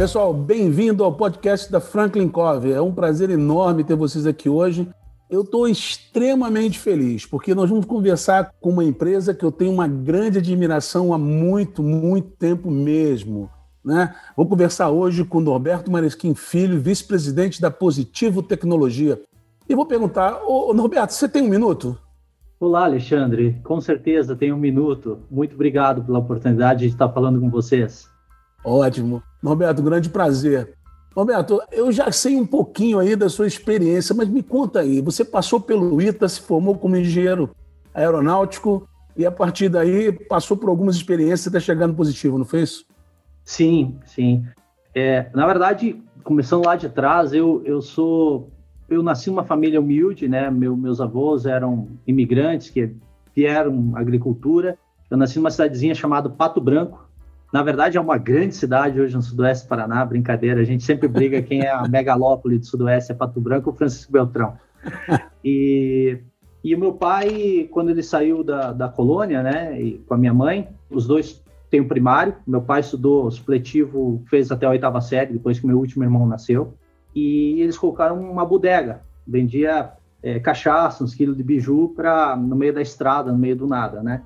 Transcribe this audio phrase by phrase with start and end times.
[0.00, 2.72] Pessoal, bem-vindo ao podcast da Franklin Covey.
[2.72, 4.88] É um prazer enorme ter vocês aqui hoje.
[5.28, 9.86] Eu estou extremamente feliz, porque nós vamos conversar com uma empresa que eu tenho uma
[9.86, 13.50] grande admiração há muito, muito tempo mesmo.
[13.84, 14.14] Né?
[14.34, 19.20] Vou conversar hoje com Norberto Maresquim Filho, vice-presidente da Positivo Tecnologia.
[19.68, 21.98] E vou perguntar, ô, Norberto, você tem um minuto?
[22.58, 23.60] Olá, Alexandre.
[23.62, 25.18] Com certeza tenho um minuto.
[25.30, 28.08] Muito obrigado pela oportunidade de estar falando com vocês.
[28.64, 29.22] Ótimo.
[29.42, 30.74] Norberto, grande prazer.
[31.16, 35.00] Norberto, eu já sei um pouquinho aí da sua experiência, mas me conta aí.
[35.00, 37.50] Você passou pelo ITA, se formou como engenheiro
[37.92, 42.62] aeronáutico e a partir daí passou por algumas experiências até chegar no positivo, não foi
[42.62, 42.84] isso?
[43.44, 44.44] Sim, sim.
[44.94, 48.50] É, na verdade, começando lá de trás, eu, eu sou.
[48.88, 50.50] Eu nasci numa família humilde, né?
[50.50, 52.94] Meu, meus avós eram imigrantes que
[53.34, 54.78] vieram agricultura.
[55.10, 57.08] Eu nasci numa cidadezinha chamada Pato Branco,
[57.52, 60.60] na verdade, é uma grande cidade hoje no Sudoeste do Paraná, brincadeira.
[60.60, 64.12] A gente sempre briga quem é a megalópole do Sudoeste, é Pato Branco ou Francisco
[64.12, 64.56] Beltrão.
[65.44, 66.18] E,
[66.62, 70.34] e o meu pai, quando ele saiu da, da colônia, né, e com a minha
[70.34, 72.34] mãe, os dois têm o primário.
[72.46, 76.74] Meu pai estudou supletivo, fez até a oitava série, depois que meu último irmão nasceu.
[77.14, 82.74] E eles colocaram uma bodega, vendia é, cachaça, uns quilos de biju para no meio
[82.74, 84.22] da estrada, no meio do nada, né?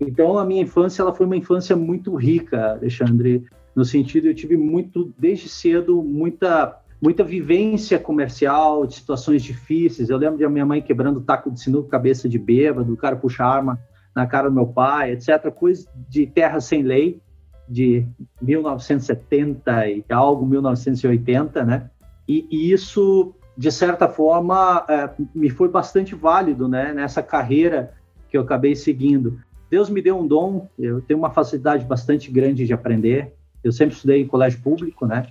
[0.00, 4.56] Então, a minha infância ela foi uma infância muito rica, Alexandre, no sentido eu tive
[4.56, 10.10] muito, desde cedo, muita muita vivência comercial, de situações difíceis.
[10.10, 13.16] Eu lembro de a minha mãe quebrando taco de sinuca, cabeça de bêbado, o cara
[13.16, 13.80] puxa arma
[14.14, 15.50] na cara do meu pai, etc.
[15.50, 17.20] Coisa de terra sem lei,
[17.66, 18.04] de
[18.42, 21.90] 1970 e algo, 1980, né?
[22.28, 26.92] E, e isso, de certa forma, é, me foi bastante válido, né?
[26.92, 27.94] Nessa carreira
[28.28, 29.40] que eu acabei seguindo.
[29.70, 33.32] Deus me deu um dom, eu tenho uma facilidade bastante grande de aprender.
[33.62, 35.28] Eu sempre estudei em colégio público, né?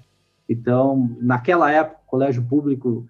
[0.48, 3.06] Então, naquela época, colégio público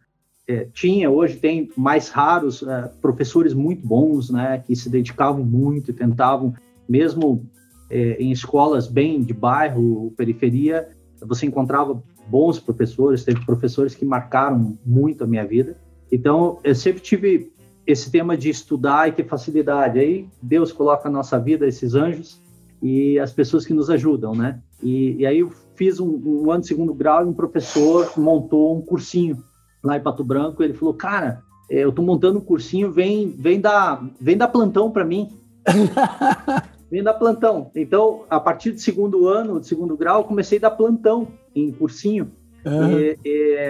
[0.47, 4.63] é, tinha, hoje tem mais raros é, professores muito bons, né?
[4.65, 6.55] Que se dedicavam muito e tentavam,
[6.87, 7.45] mesmo
[7.89, 10.89] é, em escolas bem de bairro, periferia,
[11.21, 15.77] você encontrava bons professores, teve professores que marcaram muito a minha vida.
[16.11, 17.51] Então, eu sempre tive
[17.91, 19.97] esse tema de estudar e ter facilidade.
[19.97, 22.39] Aí Deus coloca na nossa vida esses anjos
[22.81, 24.59] e as pessoas que nos ajudam, né?
[24.81, 28.77] E, e aí eu fiz um, um, ano de segundo grau e um professor montou
[28.77, 29.43] um cursinho
[29.83, 30.61] lá em Pato Branco.
[30.61, 34.91] ele falou, cara, é, eu tô montando um cursinho, vem, vem dar, vem dar plantão
[34.91, 35.27] para mim.
[36.91, 37.71] vem dar plantão.
[37.75, 42.31] Então, a partir do segundo ano, de segundo grau, comecei a dar plantão em cursinho.
[42.65, 43.15] Uhum.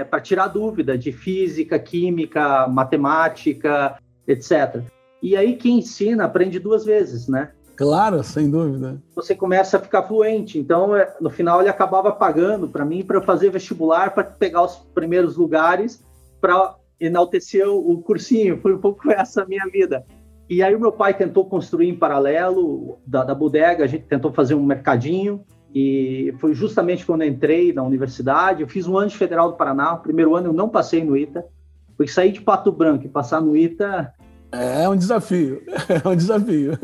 [0.10, 4.00] para tirar dúvida de física, química, matemática,
[4.32, 4.82] etc.
[5.22, 7.52] E aí quem ensina aprende duas vezes, né?
[7.80, 9.02] Claro, sem dúvida.
[9.16, 10.60] Você começa a ficar fluente.
[10.60, 14.76] Então, é, no final, ele acabava pagando para mim para fazer vestibular, para pegar os
[14.94, 16.04] primeiros lugares,
[16.42, 18.60] para enaltecer o cursinho.
[18.60, 20.06] Foi um pouco essa a minha vida.
[20.50, 24.34] E aí, o meu pai tentou construir em paralelo da, da bodega, a gente tentou
[24.34, 25.46] fazer um mercadinho.
[25.74, 28.62] E foi justamente quando entrei na universidade.
[28.62, 29.94] Eu fiz um ano de Federal do Paraná.
[29.94, 31.46] O primeiro ano eu não passei no ITA,
[31.96, 34.14] porque sair de Pato Branco e passar no ITA
[34.52, 35.62] é um desafio,
[36.04, 36.78] é um desafio.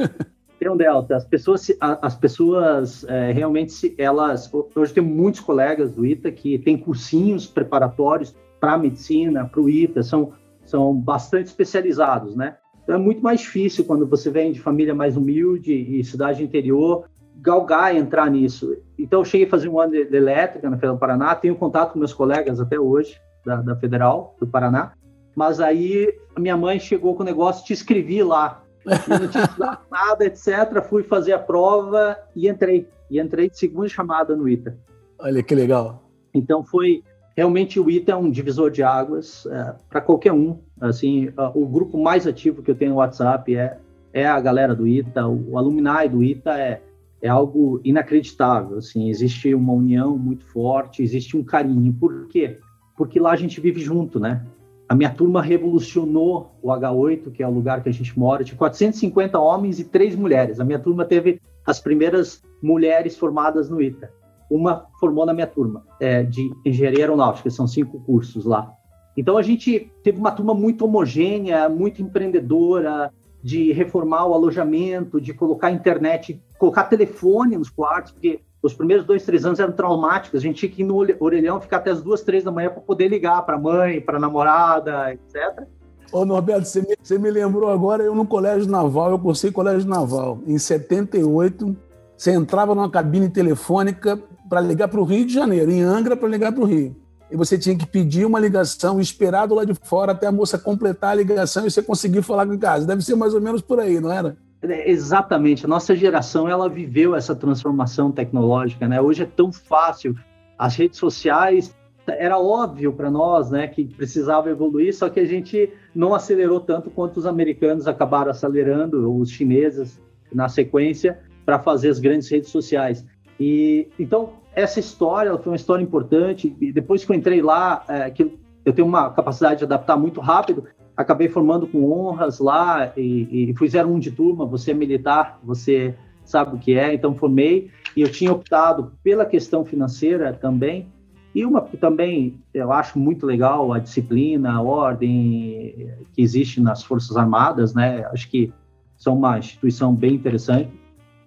[0.60, 1.16] Tem um delta.
[1.16, 4.52] As pessoas, as pessoas é, realmente, elas.
[4.76, 10.02] Hoje tem muitos colegas do ITA que têm cursinhos preparatórios para medicina, para o ITA,
[10.02, 10.34] são,
[10.64, 12.56] são bastante especializados, né?
[12.84, 17.06] Então é muito mais difícil quando você vem de família mais humilde e cidade interior,
[17.38, 18.78] galgar entrar nisso.
[18.98, 21.94] Então eu cheguei a fazer um ano de elétrica na Federal do Paraná, tenho contato
[21.94, 24.94] com meus colegas até hoje, da, da Federal do Paraná,
[25.36, 28.64] mas aí a minha mãe chegou com o negócio, te escrevi lá.
[28.86, 30.82] Eu não tinha estudado nada, etc.
[30.88, 32.88] Fui fazer a prova e entrei.
[33.10, 34.78] E entrei de segunda chamada no ITA.
[35.20, 36.04] Olha que legal.
[36.34, 37.04] Então foi
[37.36, 40.60] realmente o ITA é um divisor de águas é, para qualquer um.
[40.82, 43.78] Assim, o grupo mais ativo que eu tenho no WhatsApp é
[44.12, 46.82] é a galera do ITA, o, o alumni do ITA é
[47.26, 48.78] é algo inacreditável.
[48.78, 51.92] Assim, existe uma união muito forte, existe um carinho.
[51.92, 52.60] Por quê?
[52.96, 54.46] Porque lá a gente vive junto, né?
[54.88, 58.56] A minha turma revolucionou o H8, que é o lugar que a gente mora, de
[58.56, 60.60] 450 homens e três mulheres.
[60.60, 64.12] A minha turma teve as primeiras mulheres formadas no ITA.
[64.50, 68.72] uma formou na minha turma é, de engenharia aeronáutica, são cinco cursos lá.
[69.18, 73.12] Então a gente teve uma turma muito homogênea, muito empreendedora,
[73.42, 79.24] de reformar o alojamento, de colocar internet, colocar telefone nos quartos, porque os primeiros dois,
[79.24, 80.40] três anos eram traumáticos.
[80.40, 82.82] A gente tinha que ir no orelhão, ficar até as duas, três da manhã para
[82.82, 85.68] poder ligar para a mãe, para a namorada, etc.
[86.12, 89.88] Ô, Norberto, você me, você me, lembrou agora, eu no colégio naval, eu cursei colégio
[89.88, 90.40] naval.
[90.48, 91.76] Em 78,
[92.18, 94.20] você entrava numa cabine telefônica
[94.50, 96.96] para ligar para o Rio de Janeiro, em Angra para ligar para o Rio.
[97.30, 100.58] E você tinha que pedir uma ligação, esperar do lado de fora até a moça
[100.58, 102.86] completar a ligação e você conseguir falar com casa.
[102.86, 104.38] Deve ser mais ou menos por aí, não era?
[104.70, 105.66] É, exatamente.
[105.66, 109.02] A nossa geração ela viveu essa transformação tecnológica, né?
[109.02, 110.16] Hoje é tão fácil.
[110.58, 111.76] As redes sociais
[112.08, 116.92] era óbvio para nós, né, que precisava evoluir, só que a gente não acelerou tanto
[116.92, 120.00] quanto os americanos acabaram acelerando, os chineses
[120.32, 123.04] na sequência para fazer as grandes redes sociais.
[123.40, 126.56] E então essa história foi uma história importante.
[126.62, 130.22] E depois que eu entrei lá, é, que eu tenho uma capacidade de adaptar muito
[130.22, 130.64] rápido,
[130.96, 135.96] acabei formando com honras lá e, e fui 01 de turma, você é militar, você
[136.24, 140.88] sabe o que é, então formei e eu tinha optado pela questão financeira também
[141.36, 146.82] e uma que também eu acho muito legal a disciplina, a ordem que existe nas
[146.82, 148.06] Forças Armadas, né?
[148.06, 148.54] Acho que
[148.96, 150.72] são uma instituição bem interessante.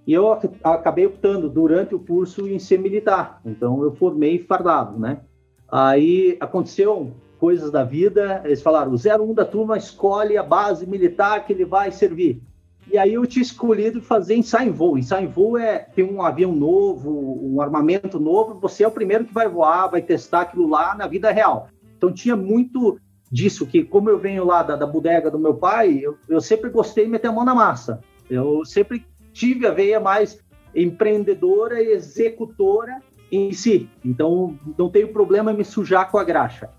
[0.07, 0.33] E eu
[0.65, 3.43] acabei optando durante o curso em ser militar.
[3.45, 5.21] Então eu formei fardado, né?
[5.71, 11.47] Aí aconteceu coisas da vida, eles falaram, o 01 da turma escolhe a base militar
[11.47, 12.43] que ele vai servir.
[12.91, 14.97] E aí eu tinha escolhido fazer ensaio em voo.
[14.99, 19.27] Ensaio em voo é ter um avião novo, um armamento novo, você é o primeiro
[19.27, 21.69] que vai voar, vai testar aquilo lá na vida real.
[21.97, 22.99] Então tinha muito
[23.31, 26.71] disso, que como eu venho lá da, da bodega do meu pai, eu, eu sempre
[26.71, 28.01] gostei de meter a mão na massa.
[28.31, 30.39] Eu sempre tive a veia mais
[30.75, 33.01] empreendedora e executora
[33.31, 33.89] em si.
[34.03, 36.71] Então não tenho problema em me sujar com a graxa.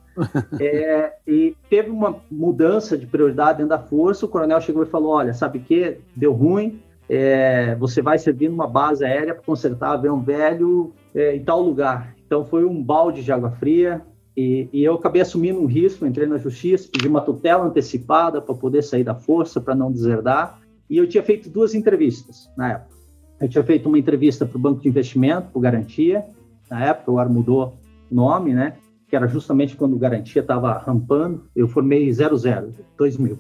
[0.60, 4.26] É, e teve uma mudança de prioridade dentro da força.
[4.26, 5.98] O coronel chegou e falou: Olha, sabe o que?
[6.16, 6.82] Deu ruim.
[7.10, 12.16] É, você vai servir numa base aérea para consertar avião velho é, em tal lugar.
[12.26, 14.02] Então foi um balde de água fria.
[14.38, 18.56] E, e, eu acabei assumindo um risco, entrei na justiça, pedi uma tutela antecipada para
[18.56, 20.60] poder sair da força, para não deserdar.
[20.90, 22.96] E eu tinha feito duas entrevistas na época.
[23.42, 26.24] Eu tinha feito uma entrevista para o Banco de Investimento, por Garantia.
[26.70, 27.74] Na época, o ar mudou
[28.12, 28.76] nome, né?
[29.10, 31.46] Que era justamente quando Garantia estava rampando.
[31.56, 33.40] Eu formei 00, 2000.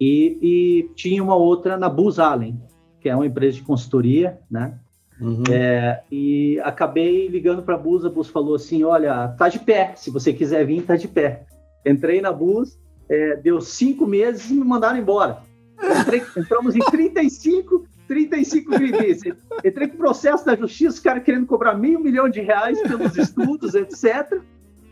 [0.00, 2.60] E, e tinha uma outra na Booz Allen,
[3.00, 4.78] que é uma empresa de consultoria, né?
[5.20, 5.42] Uhum.
[5.50, 9.92] É, e acabei ligando para a Bus, a Bus falou assim, olha, tá de pé,
[9.96, 11.44] se você quiser vir, tá de pé.
[11.84, 12.78] Entrei na Bus,
[13.08, 15.38] é, deu cinco meses e me mandaram embora.
[16.00, 19.22] Entrei, entramos em 35, 35 gridis.
[19.64, 23.74] Entrei com processo da justiça, os caras querendo cobrar meio milhão de reais pelos estudos,
[23.74, 24.40] etc.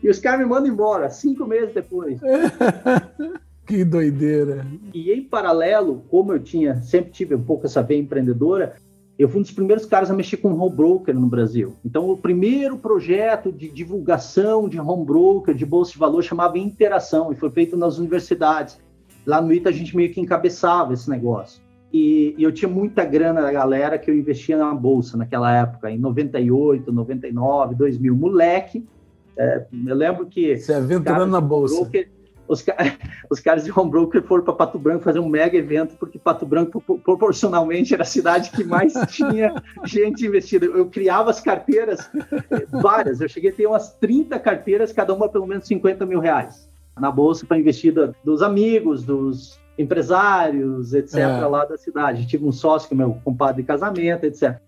[0.01, 2.19] E os caras me mandam embora, cinco meses depois.
[3.65, 4.65] que doideira.
[4.93, 8.75] E em paralelo, como eu tinha, sempre tive um pouco essa veia empreendedora,
[9.17, 11.73] eu fui um dos primeiros caras a mexer com home broker no Brasil.
[11.83, 17.31] Então, o primeiro projeto de divulgação de home broker, de bolsa de valor, chamava Interação,
[17.31, 18.79] e foi feito nas universidades.
[19.25, 21.61] Lá no ITA, a gente meio que encabeçava esse negócio.
[21.91, 25.89] E, e, eu tinha muita grana da galera que eu investia na bolsa naquela época,
[25.89, 28.15] em 98, 99, 2000.
[28.15, 28.85] Moleque,
[29.37, 30.57] é, eu lembro que.
[30.57, 31.75] Você aventurando na bolsa.
[31.75, 32.09] Broker,
[32.47, 32.65] os,
[33.29, 36.45] os, caras de home broker foram para Pato Branco fazer um mega evento, porque Pato
[36.45, 39.53] Branco, proporcionalmente, era a cidade que mais tinha
[39.85, 40.65] gente investida.
[40.65, 42.09] Eu criava as carteiras,
[42.71, 43.21] várias.
[43.21, 46.67] Eu cheguei a ter umas 30 carteiras, cada uma pelo menos 50 mil reais
[46.99, 51.45] na bolsa para investida dos amigos, dos empresários, etc., é.
[51.45, 52.25] lá da cidade.
[52.25, 54.59] Tive um sócio é meu compadre de casamento, etc.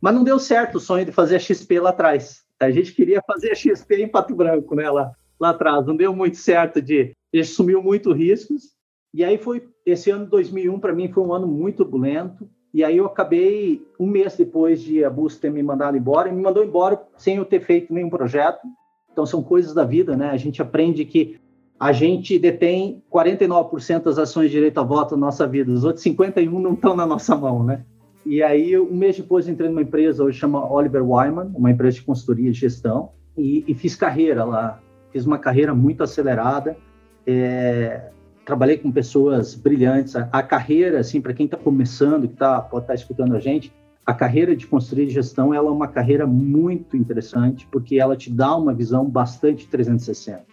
[0.00, 2.44] Mas não deu certo o sonho de fazer a XP lá atrás.
[2.60, 5.86] A gente queria fazer a XP em Pato Branco, né, lá, lá atrás.
[5.86, 7.12] Não deu muito certo de...
[7.32, 8.74] A gente sumiu muito riscos.
[9.14, 9.68] E aí foi...
[9.86, 12.48] Esse ano 2001, para mim, foi um ano muito turbulento.
[12.72, 16.32] E aí eu acabei, um mês depois de a Bus ter me mandado embora, e
[16.32, 18.60] me mandou embora sem eu ter feito nenhum projeto.
[19.10, 20.30] Então são coisas da vida, né?
[20.30, 21.40] A gente aprende que
[21.80, 26.02] a gente detém 49% das ações de direito a voto na nossa vida, os outros
[26.02, 27.84] 51 não estão na nossa mão, né?
[28.28, 32.02] E aí, um mês depois, entrei numa empresa hoje chama Oliver Wyman, uma empresa de
[32.02, 34.82] consultoria e gestão, e, e fiz carreira lá.
[35.10, 36.76] Fiz uma carreira muito acelerada.
[37.26, 38.10] É,
[38.44, 40.14] trabalhei com pessoas brilhantes.
[40.14, 43.40] A, a carreira, assim, para quem está começando, que tá, pode estar tá escutando a
[43.40, 43.72] gente,
[44.04, 48.30] a carreira de consultoria e gestão ela é uma carreira muito interessante, porque ela te
[48.30, 50.44] dá uma visão bastante 360.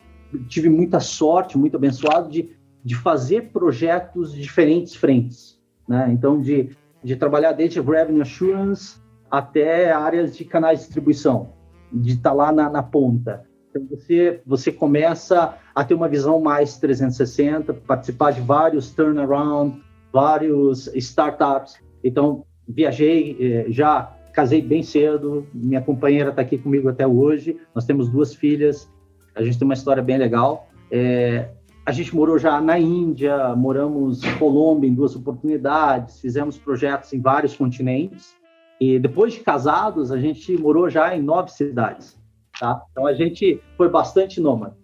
[0.47, 2.51] Tive muita sorte, muito abençoado de,
[2.81, 5.59] de fazer projetos de diferentes frentes.
[5.85, 6.09] Né?
[6.13, 6.69] Então, de
[7.05, 11.53] de trabalhar desde Revenue Assurance até áreas de canais de distribuição.
[11.93, 13.45] de estar tá lá na, na ponta.
[13.69, 19.79] Então, você, você começa a ter uma visão mais 360, participar de vários turnaround,
[20.11, 21.75] vários startups.
[22.03, 27.85] Então, viajei, eh, já casei bem cedo, minha companheira está aqui comigo até hoje, nós
[27.85, 28.91] temos duas filhas,
[29.35, 30.67] a gente tem uma história bem legal.
[30.91, 31.49] É,
[31.85, 37.21] a gente morou já na Índia, moramos em Colômbia em duas oportunidades, fizemos projetos em
[37.21, 38.33] vários continentes.
[38.81, 42.19] E depois de casados, a gente morou já em nove cidades.
[42.59, 42.81] Tá?
[42.91, 44.75] Então a gente foi bastante nômade.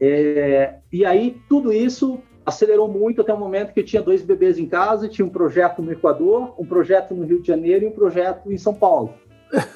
[0.00, 4.58] É, e aí tudo isso acelerou muito até o momento que eu tinha dois bebês
[4.58, 7.92] em casa, tinha um projeto no Equador, um projeto no Rio de Janeiro e um
[7.92, 9.14] projeto em São Paulo.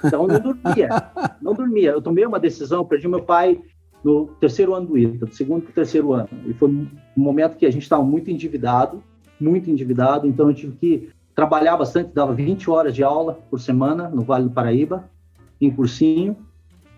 [0.04, 0.88] Então não dormia,
[1.40, 1.90] não dormia.
[1.90, 3.60] Eu tomei uma decisão, perdi meu pai
[4.04, 6.28] no terceiro ano do ITA, do segundo para o terceiro ano.
[6.47, 9.02] E foi um momento que a gente estava muito endividado,
[9.40, 14.09] muito endividado, então eu tive que trabalhar bastante, dava 20 horas de aula por semana
[14.09, 15.09] no Vale do Paraíba,
[15.61, 16.37] em cursinho,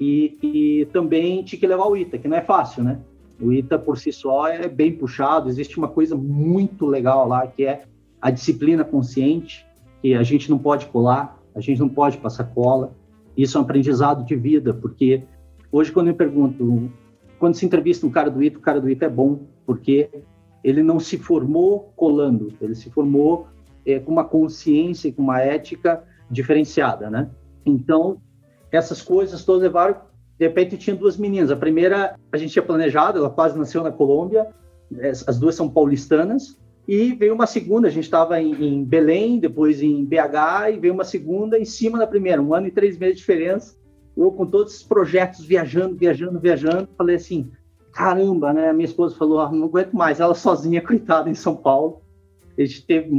[0.00, 2.99] e, e também tinha que levar o ITA, que não é fácil, né?
[3.40, 7.64] O ITA por si só é bem puxado, existe uma coisa muito legal lá, que
[7.64, 7.84] é
[8.20, 9.66] a disciplina consciente,
[10.00, 12.92] que a gente não pode colar, a gente não pode passar cola.
[13.37, 15.23] Isso é um aprendizado de vida, porque
[15.75, 16.88] hoje quando eu pergunto,
[17.37, 20.09] quando se entrevista um cara do ITA, o cara do ITA é bom, porque
[20.62, 23.49] ele não se formou colando, ele se formou
[23.85, 27.28] é, com uma consciência e com uma ética diferenciada, né?
[27.66, 28.23] Então,
[28.71, 29.97] essas coisas todas levaram.
[30.38, 31.50] De repente, tinha duas meninas.
[31.50, 34.49] A primeira, a gente tinha planejado, ela quase nasceu na Colômbia,
[35.26, 36.57] as duas são paulistanas.
[36.87, 40.95] E veio uma segunda, a gente estava em, em, Belém, depois em BH, e veio
[40.95, 43.75] uma segunda em cima da primeira, um ano e três meses de diferença.
[44.16, 47.50] Eu, com todos esses projetos, viajando, viajando, viajando, falei assim:
[47.92, 48.73] caramba, né?
[48.73, 52.04] Minha esposa falou: ah, não aguento mais, ela sozinha, coitada, em São Paulo
[52.56, 53.11] a gente teve,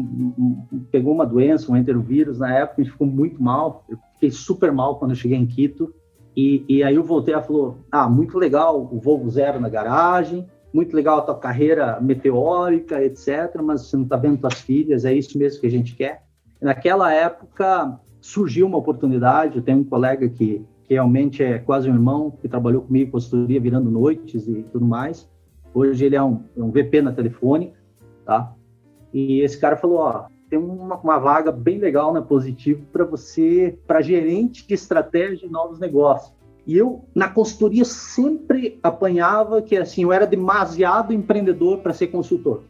[0.92, 3.84] pegou uma doença, um enterovírus na época, a gente ficou muito mal.
[3.90, 5.94] Eu fiquei super mal quando eu cheguei em Quito.
[6.36, 10.96] E, e aí o Voltaire falou: Ah, muito legal o Volvo Zero na garagem, muito
[10.96, 13.62] legal a tua carreira meteórica, etc.
[13.62, 16.24] Mas você não está vendo tuas filhas, é isso mesmo que a gente quer.
[16.62, 19.58] Naquela época surgiu uma oportunidade.
[19.58, 23.12] Eu tenho um colega que, que realmente é quase um irmão, que trabalhou comigo em
[23.12, 25.30] consultoria, virando noites e tudo mais.
[25.74, 27.77] Hoje ele é um, é um VP na Telefônica,
[28.25, 28.54] tá?
[29.13, 33.77] E esse cara falou: ó, tem uma, uma vaga bem legal na Positivo para você,
[33.88, 36.34] para gerente de estratégia de novos negócios.
[36.68, 42.63] E eu, na consultoria, sempre apanhava que assim, eu era demasiado empreendedor para ser consultor.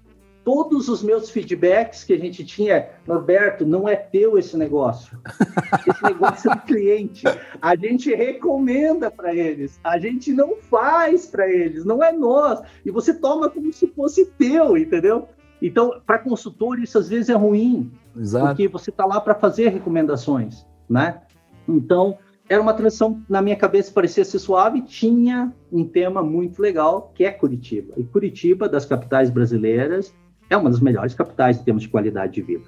[0.46, 5.20] Todos os meus feedbacks que a gente tinha, Norberto, não é teu esse negócio.
[5.90, 7.24] Esse negócio é do cliente.
[7.60, 9.80] A gente recomenda para eles.
[9.84, 11.84] A gente não faz para eles.
[11.84, 12.62] Não é nós.
[12.86, 15.28] E você toma como se fosse teu, entendeu?
[15.60, 18.48] Então, para consultor, isso às vezes é ruim, Exato.
[18.48, 21.22] porque você está lá para fazer recomendações, né?
[21.68, 27.12] Então, era uma transição, na minha cabeça, parecia ser suave, tinha um tema muito legal,
[27.16, 27.94] que é Curitiba.
[27.98, 30.14] E Curitiba, das capitais brasileiras,
[30.50, 32.66] é uma das melhores capitais em termos de qualidade de vida.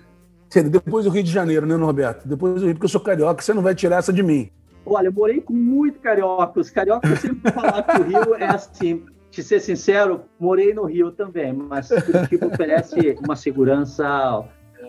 [0.72, 2.28] Depois do Rio de Janeiro, né, Roberto?
[2.28, 4.50] Depois do Rio, porque eu sou carioca, você não vai tirar essa de mim.
[4.86, 6.60] Olha, eu morei com muito carioca.
[6.60, 11.12] Os cariocas sempre falar que o Rio é assim, te ser sincero, morei no Rio
[11.12, 14.46] também, mas Curitiba oferece uma segurança,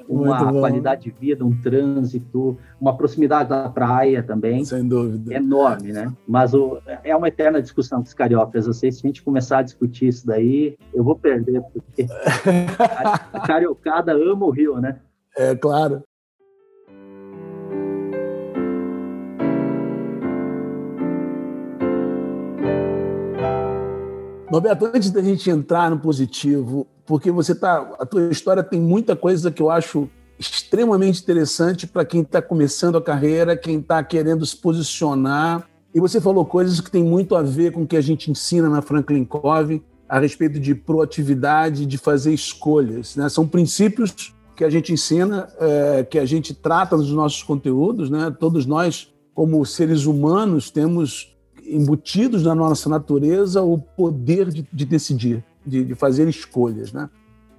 [0.09, 4.65] uma qualidade de vida, um trânsito, uma proximidade da praia também.
[4.65, 5.35] Sem dúvida.
[5.35, 6.13] Enorme, né?
[6.27, 8.67] Mas o, é uma eterna discussão com os cariocas.
[8.67, 12.07] Eu sei, se a gente começar a discutir isso daí, eu vou perder, porque
[13.33, 14.99] a cariocada ama o Rio, né?
[15.37, 16.03] É, claro.
[24.51, 29.15] Roberto, antes da gente entrar no positivo, porque você tá, a tua história tem muita
[29.15, 34.47] coisa que eu acho extremamente interessante para quem está começando a carreira, quem está querendo
[34.47, 35.69] se posicionar.
[35.95, 38.71] E você falou coisas que têm muito a ver com o que a gente ensina
[38.71, 43.17] na Franklin Covey a respeito de proatividade, de fazer escolhas.
[43.17, 43.29] Né?
[43.29, 48.09] São princípios que a gente ensina, é, que a gente trata nos nossos conteúdos.
[48.09, 48.35] Né?
[48.39, 51.37] Todos nós, como seres humanos, temos
[51.69, 56.93] embutidos na nossa natureza o poder de, de decidir, de, de, fazer escolhas.
[56.93, 57.09] Né?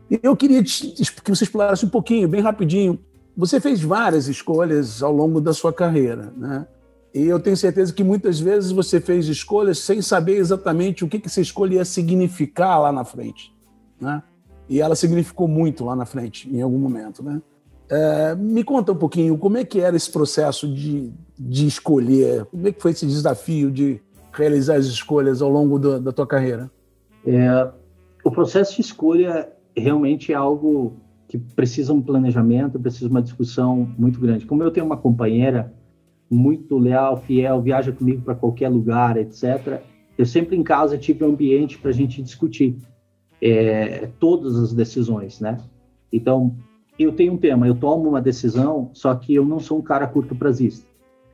[0.10, 3.00] E eu queria que você explorasse um pouquinho, bem rapidinho.
[3.38, 6.68] Você fez várias escolhas ao longo da sua carreira, né?
[7.13, 11.20] E eu tenho certeza que muitas vezes você fez escolhas sem saber exatamente o que,
[11.20, 13.51] que essa escolha ia significar lá na frente,
[14.00, 14.22] né?
[14.68, 17.42] E ela significou muito lá na frente, em algum momento, né?
[17.89, 22.67] É, me conta um pouquinho como é que era esse processo de, de escolher, como
[22.67, 24.00] é que foi esse desafio de
[24.31, 26.69] realizar as escolhas ao longo do, da tua carreira?
[27.25, 27.72] É,
[28.24, 34.19] o processo de escolha realmente é algo que precisa um planejamento, precisa uma discussão muito
[34.19, 34.46] grande.
[34.46, 35.74] Como eu tenho uma companheira,
[36.29, 39.81] muito leal, fiel, viaja comigo para qualquer lugar, etc.
[40.17, 42.77] Eu sempre em casa tive um ambiente para a gente discutir
[43.41, 45.58] é, todas as decisões, né?
[46.12, 46.55] Então,
[47.03, 50.06] eu tenho um tema, eu tomo uma decisão, só que eu não sou um cara
[50.06, 50.86] curto prazista.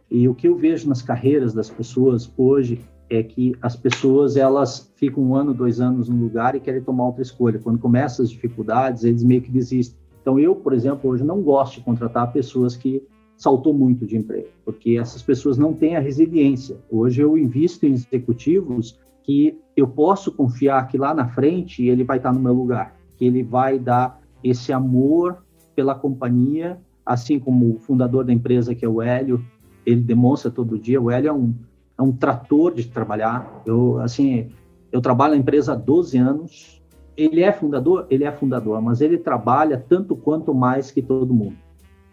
[0.09, 2.79] E o que eu vejo nas carreiras das pessoas hoje
[3.09, 7.05] é que as pessoas elas ficam um ano, dois anos no lugar e querem tomar
[7.05, 7.59] outra escolha.
[7.59, 9.97] Quando começam as dificuldades, eles meio que desistem.
[10.21, 13.01] Então, eu, por exemplo, hoje não gosto de contratar pessoas que
[13.37, 16.77] saltou muito de emprego, porque essas pessoas não têm a resiliência.
[16.89, 22.17] Hoje eu invisto em executivos que eu posso confiar que lá na frente ele vai
[22.17, 25.44] estar no meu lugar, que ele vai dar esse amor
[25.75, 29.43] pela companhia, assim como o fundador da empresa, que é o Hélio,
[29.85, 31.01] ele demonstra todo dia.
[31.01, 31.53] O Hélio é um,
[31.97, 33.61] é um trator de trabalhar.
[33.65, 34.49] Eu, assim,
[34.91, 36.81] eu trabalho na empresa há 12 anos.
[37.15, 38.07] Ele é fundador?
[38.09, 41.57] Ele é fundador, mas ele trabalha tanto quanto mais que todo mundo.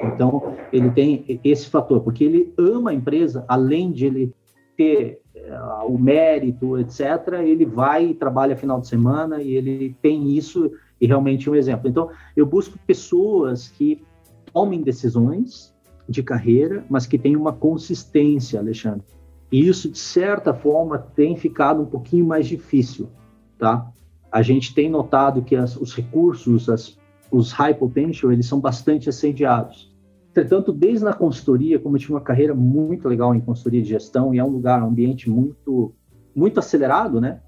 [0.00, 4.34] Então, ele tem esse fator, porque ele ama a empresa, além de ele
[4.76, 10.36] ter uh, o mérito, etc., ele vai e trabalha final de semana e ele tem
[10.36, 10.70] isso
[11.02, 11.90] e realmente um exemplo.
[11.90, 14.04] Então, eu busco pessoas que
[14.52, 15.74] tomem decisões
[16.08, 19.02] de carreira, mas que tenham uma consistência, Alexandre.
[19.50, 23.08] E isso, de certa forma, tem ficado um pouquinho mais difícil,
[23.58, 23.90] tá?
[24.30, 26.96] A gente tem notado que as, os recursos, as,
[27.32, 29.92] os high potential, eles são bastante assediados.
[30.30, 34.32] Entretanto, desde na consultoria, como eu tive uma carreira muito legal em consultoria de gestão,
[34.32, 35.92] e é um lugar, um ambiente muito,
[36.34, 37.40] muito acelerado, né?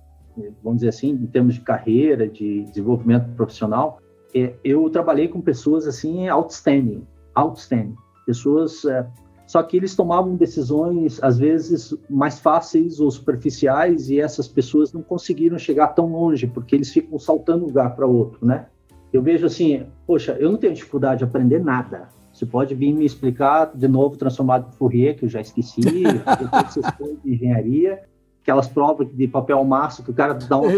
[0.62, 4.00] Vamos dizer assim, em termos de carreira, de desenvolvimento profissional,
[4.34, 7.94] é, eu trabalhei com pessoas assim outstanding, outstanding,
[8.26, 9.06] pessoas é,
[9.46, 15.02] só que eles tomavam decisões às vezes mais fáceis ou superficiais e essas pessoas não
[15.02, 18.66] conseguiram chegar tão longe porque eles ficam saltando um lugar para outro, né?
[19.12, 22.08] Eu vejo assim, poxa, eu não tenho dificuldade de aprender nada.
[22.32, 25.82] Você pode vir me explicar de novo transformado em Fourier, que eu já esqueci,
[26.98, 28.02] coisas de engenharia,
[28.44, 30.68] aquelas provas de papel massa, que o cara dá, um,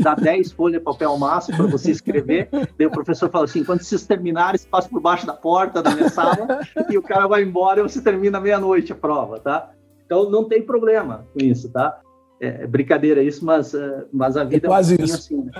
[0.00, 3.80] dá 10 folhas de papel massa para você escrever, daí o professor fala assim, quando
[3.80, 7.42] vocês terminarem, você passa por baixo da porta da minha sala, e o cara vai
[7.42, 9.70] embora e você termina meia-noite a prova, tá?
[10.04, 11.98] Então, não tem problema com isso, tá?
[12.38, 15.14] É, é brincadeira isso, mas, é, mas a vida é, quase é um isso.
[15.14, 15.52] assim, né?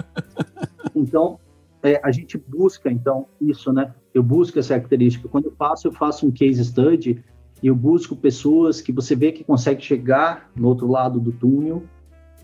[0.94, 1.40] Então,
[1.82, 3.94] é, a gente busca, então, isso, né?
[4.12, 5.26] Eu busco essa característica.
[5.26, 7.24] Quando eu faço, eu faço um case study
[7.68, 11.82] eu busco pessoas que você vê que consegue chegar no outro lado do túnel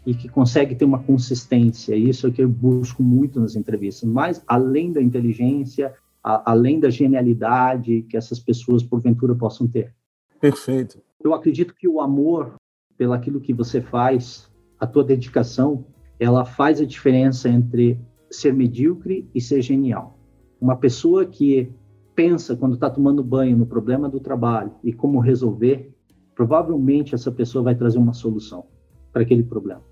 [0.05, 1.97] e que consegue ter uma consistência.
[1.97, 4.09] Isso é o que eu busco muito nas entrevistas.
[4.09, 9.95] Mas, além da inteligência, a, além da genialidade que essas pessoas, porventura, possam ter.
[10.41, 11.01] Perfeito.
[11.23, 12.55] Eu acredito que o amor
[12.97, 15.85] pelaquilo que você faz, a tua dedicação,
[16.19, 17.99] ela faz a diferença entre
[18.31, 20.19] ser medíocre e ser genial.
[20.61, 21.71] Uma pessoa que
[22.17, 25.95] pensa quando está tomando banho no problema do trabalho e como resolver,
[26.35, 28.67] provavelmente essa pessoa vai trazer uma solução
[29.13, 29.83] para aquele problema.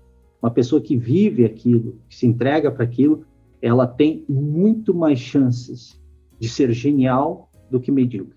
[0.41, 3.23] Uma pessoa que vive aquilo, que se entrega para aquilo,
[3.61, 5.97] ela tem muito mais chances
[6.37, 8.35] de ser genial do que medíocre.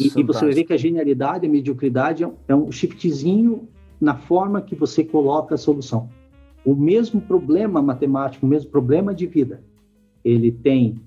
[0.00, 3.68] E, e, você vai ver que a genialidade, a mediocridade é um shiftzinho
[4.00, 6.08] na forma que você coloca a solução
[6.64, 9.62] o mesmo problema matemático, o mesmo problema de vida,
[10.24, 10.98] ele tem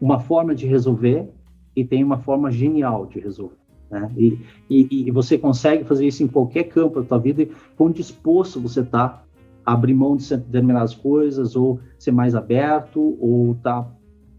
[0.00, 1.28] uma forma de resolver
[1.74, 3.56] e tem uma forma genial de resolver.
[3.90, 4.10] Né?
[4.16, 7.90] E, e, e, você consegue fazer isso em qualquer campo da tua vida, e quão
[7.90, 9.24] disposto você está
[9.66, 13.90] a abrir mão de determinadas coisas, ou ser mais aberto, ou estar tá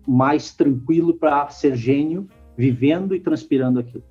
[0.07, 4.03] mais tranquilo para ser gênio, vivendo e transpirando aquilo.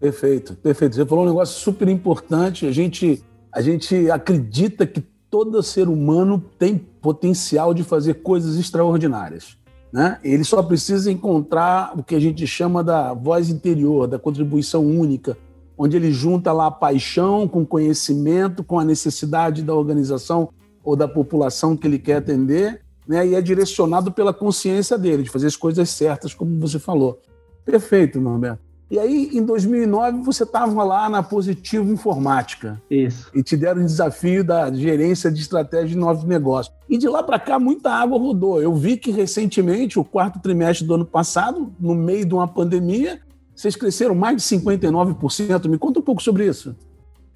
[0.00, 0.96] Perfeito, perfeito.
[0.96, 2.66] Você falou um negócio super importante.
[2.66, 9.56] A gente, a gente acredita que todo ser humano tem potencial de fazer coisas extraordinárias.
[9.92, 10.18] Né?
[10.24, 15.36] Ele só precisa encontrar o que a gente chama da voz interior, da contribuição única,
[15.76, 20.48] onde ele junta lá a paixão com conhecimento, com a necessidade da organização
[20.82, 23.26] ou da população que ele quer atender, né?
[23.26, 27.20] e é direcionado pela consciência dele, de fazer as coisas certas, como você falou.
[27.64, 28.71] Perfeito, Norberto.
[28.92, 32.78] E aí, em 2009, você estava lá na Positivo Informática.
[32.90, 33.30] Isso.
[33.34, 36.76] E te deram o desafio da gerência de estratégia de novos negócios.
[36.90, 38.60] E de lá para cá, muita água rodou.
[38.60, 43.18] Eu vi que recentemente, o quarto trimestre do ano passado, no meio de uma pandemia,
[43.56, 45.68] vocês cresceram mais de 59%.
[45.70, 46.76] Me conta um pouco sobre isso.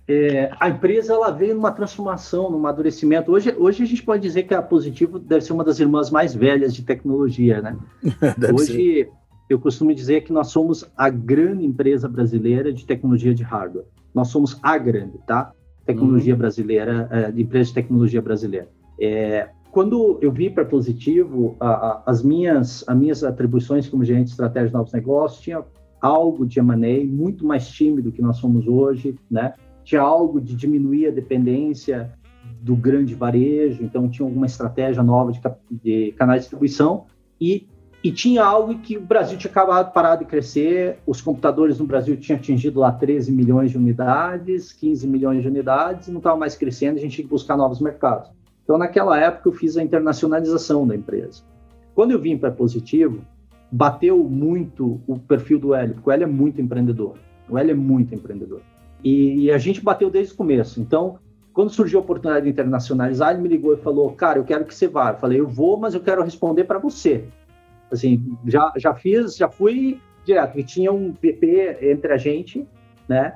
[0.06, 3.32] É, a empresa ela veio numa transformação, num amadurecimento.
[3.32, 6.34] Hoje, hoje a gente pode dizer que a Positivo deve ser uma das irmãs mais
[6.34, 7.78] velhas de tecnologia, né?
[8.54, 9.10] hoje, ser
[9.48, 13.84] eu costumo dizer que nós somos a grande empresa brasileira de tecnologia de hardware.
[14.14, 15.52] Nós somos a grande, tá?
[15.84, 16.38] Tecnologia uhum.
[16.38, 18.68] brasileira, é, de empresa de tecnologia brasileira.
[19.00, 24.26] É, quando eu vi para positivo, a, a, as minhas as minhas atribuições como gerente
[24.26, 25.62] de estratégia de novos negócios tinha
[26.00, 29.54] algo de M&A, muito mais tímido que nós somos hoje, né?
[29.84, 32.12] Tinha algo de diminuir a dependência
[32.60, 37.04] do grande varejo, então tinha alguma estratégia nova de, de canais de distribuição
[37.40, 37.68] e,
[38.06, 42.16] e tinha algo que o Brasil tinha acabado parado de crescer, os computadores no Brasil
[42.16, 46.98] tinham atingido lá 13 milhões de unidades, 15 milhões de unidades, não estava mais crescendo,
[46.98, 48.30] a gente tinha que buscar novos mercados.
[48.62, 51.42] Então, naquela época, eu fiz a internacionalização da empresa.
[51.96, 53.22] Quando eu vim para Positivo,
[53.72, 57.16] bateu muito o perfil do Hélio, porque o Hélio é muito empreendedor.
[57.48, 58.60] O Hélio é muito empreendedor.
[59.02, 60.80] E, e, a gente bateu desde o começo.
[60.80, 61.18] Então,
[61.52, 64.72] quando surgiu a oportunidade de internacionalizar, ele me ligou e falou: Cara, eu quero que
[64.72, 65.10] você vá.
[65.10, 67.24] Eu falei: Eu vou, mas eu quero responder para você.
[67.90, 70.58] Assim, já, já fiz, já fui direto.
[70.58, 72.66] E tinha um PP entre a gente,
[73.08, 73.34] né?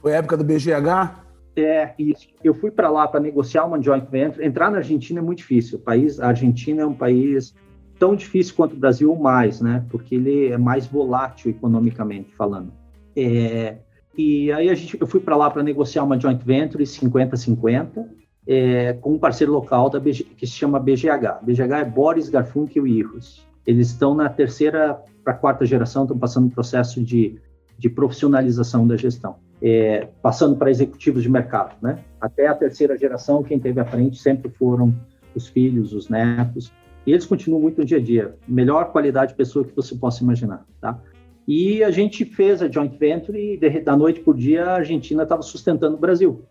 [0.00, 1.22] Foi a época do BGH?
[1.54, 2.28] É, isso.
[2.42, 4.44] Eu fui para lá para negociar uma joint venture.
[4.44, 5.78] Entrar na Argentina é muito difícil.
[5.78, 7.54] O país, a Argentina é um país
[7.98, 9.84] tão difícil quanto o Brasil ou mais, né?
[9.90, 12.72] Porque ele é mais volátil economicamente falando.
[13.14, 13.76] É,
[14.16, 18.06] e aí a gente, eu fui para lá para negociar uma joint venture 50-50
[18.46, 21.42] é, com um parceiro local da BG, que se chama BGH.
[21.42, 23.46] BGH é Boris Garfunkel e Irros.
[23.66, 27.38] Eles estão na terceira para quarta geração, estão passando um processo de,
[27.78, 32.00] de profissionalização da gestão é, passando para executivos de mercado, né?
[32.20, 34.92] Até a terceira geração, quem teve à frente sempre foram
[35.34, 36.72] os filhos, os netos,
[37.06, 38.34] e eles continuam muito no dia a dia.
[38.46, 41.00] Melhor qualidade de pessoa que você possa imaginar, tá?
[41.46, 45.22] E a gente fez a joint venture e de, da noite por dia a Argentina
[45.22, 46.44] estava sustentando o Brasil,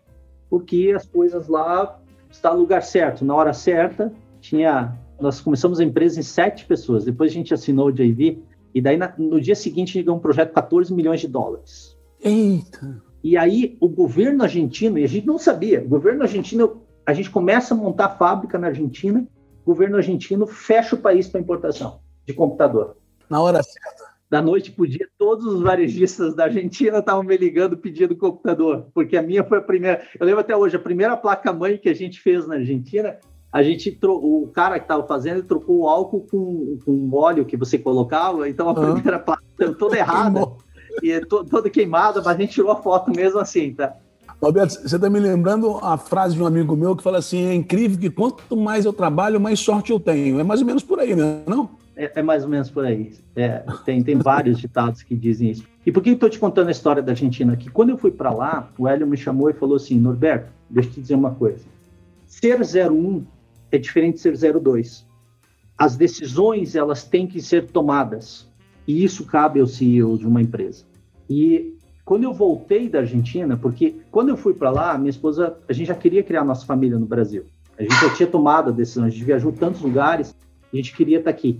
[0.48, 4.12] porque as coisas lá está no lugar certo, na hora certa.
[4.40, 7.04] Tinha, nós começamos a empresa em sete pessoas.
[7.04, 8.42] Depois a gente assinou o JV
[8.74, 11.28] e daí na, no dia seguinte a gente ganhou um projeto de 14 milhões de
[11.28, 11.96] dólares.
[12.20, 13.02] Eita!
[13.22, 17.30] E aí o governo argentino, e a gente não sabia, o governo argentino, a gente
[17.30, 19.26] começa a montar fábrica na Argentina,
[19.62, 22.96] o governo argentino fecha o país para importação de computador.
[23.30, 24.12] Na hora certa.
[24.28, 28.86] Da noite para o dia, todos os varejistas da Argentina estavam me ligando pedindo computador,
[28.94, 30.02] porque a minha foi a primeira.
[30.18, 33.18] Eu lembro até hoje, a primeira placa-mãe que a gente fez na Argentina,
[33.52, 37.78] a gente o cara que estava fazendo trocou o álcool com, com óleo que você
[37.78, 38.94] colocava, então a uhum.
[38.94, 39.42] primeira placa
[39.78, 40.48] toda errada
[41.02, 43.94] e é to, todo queimado, mas a gente tirou a foto mesmo assim, tá?
[44.42, 47.54] Roberto, você está me lembrando a frase de um amigo meu que fala assim: é
[47.54, 50.40] incrível que quanto mais eu trabalho, mais sorte eu tenho.
[50.40, 51.42] É mais ou menos por aí, né?
[51.46, 51.70] Não?
[51.94, 53.12] É, é mais ou menos por aí.
[53.36, 55.64] É, tem, tem vários ditados que dizem isso.
[55.86, 57.56] E por que estou te contando a história da Argentina?
[57.56, 60.88] Que quando eu fui para lá, o Hélio me chamou e falou assim: Norberto, deixa
[60.88, 61.64] eu te dizer uma coisa.
[62.26, 63.24] Ser 01
[63.72, 65.06] é diferente de ser 02.
[65.76, 68.48] As decisões elas têm que ser tomadas
[68.86, 70.84] e isso cabe ao CEO de uma empresa.
[71.28, 75.72] E quando eu voltei da Argentina, porque quando eu fui para lá, minha esposa, a
[75.72, 77.46] gente já queria criar nossa família no Brasil.
[77.78, 80.36] A gente já tinha tomado a decisão, a gente viajou tantos lugares,
[80.72, 81.58] a gente queria estar tá aqui.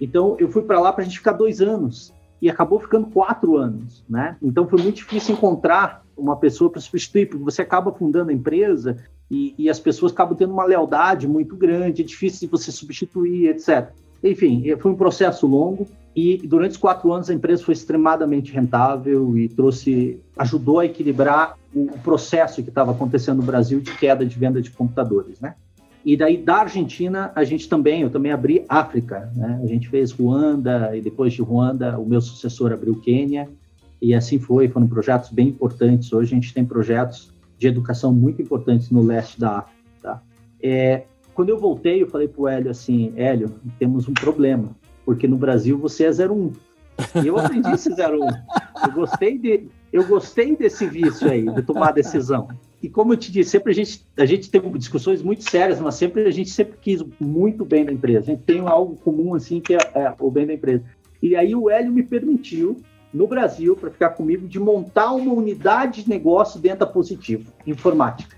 [0.00, 3.56] Então eu fui para lá para a gente ficar dois anos e acabou ficando quatro
[3.56, 4.36] anos, né?
[4.40, 8.96] Então foi muito difícil encontrar uma pessoa para substituir, porque você acaba fundando a empresa
[9.30, 13.48] e, e, as pessoas acabam tendo uma lealdade muito grande, é difícil de você substituir,
[13.48, 13.90] etc.
[14.22, 15.86] Enfim, foi um processo longo.
[16.16, 21.56] E durante os quatro anos a empresa foi extremamente rentável e trouxe, ajudou a equilibrar
[21.72, 25.54] o, processo que estava acontecendo no Brasil de queda de venda de computadores, né?
[26.04, 29.60] E daí da Argentina a gente também, eu também abri África, né?
[29.62, 33.48] A gente fez Ruanda e depois de Ruanda o meu sucessor abriu Quênia
[34.00, 34.68] e assim foi.
[34.68, 36.12] Foram projetos bem importantes.
[36.12, 39.78] Hoje a gente tem projetos de educação muito importantes no leste da África.
[40.02, 40.22] Tá?
[40.62, 44.76] É, quando eu voltei, eu falei para o Hélio assim, Hélio, temos um problema
[45.08, 46.52] porque no Brasil você é 01.
[47.24, 47.94] E eu aprendi esse 01.
[47.94, 52.46] Eu gostei, de, eu gostei desse vício aí, de tomar decisão.
[52.82, 55.94] E como eu te disse, sempre a gente, a gente teve discussões muito sérias, mas
[55.94, 58.18] sempre a gente sempre quis muito bem da empresa.
[58.18, 60.84] A gente tem algo comum assim que é, é o bem da empresa.
[61.22, 62.76] E aí o Hélio me permitiu
[63.12, 68.36] no Brasil para ficar comigo de montar uma unidade de negócio dentro da Positivo, informática.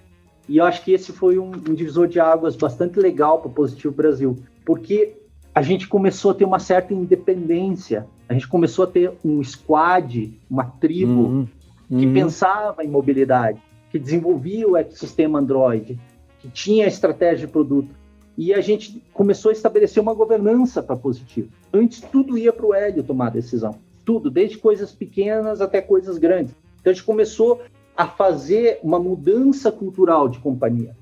[0.48, 3.52] E eu acho que esse foi um, um divisor de águas bastante legal para o
[3.52, 5.16] Positivo Brasil, porque
[5.54, 8.06] a gente começou a ter uma certa independência.
[8.28, 11.48] A gente começou a ter um squad, uma tribo uhum.
[11.88, 12.14] que uhum.
[12.14, 15.98] pensava em mobilidade, que desenvolvia o ecossistema Android,
[16.40, 17.94] que tinha estratégia de produto.
[18.36, 21.50] E a gente começou a estabelecer uma governança para positivo.
[21.72, 23.74] Antes, tudo ia para o Hélio tomar a decisão.
[24.10, 26.52] Tudo, desde coisas pequenas até coisas grandes.
[26.80, 27.62] Então, a gente começou
[27.96, 30.96] a fazer uma mudança cultural de companhia.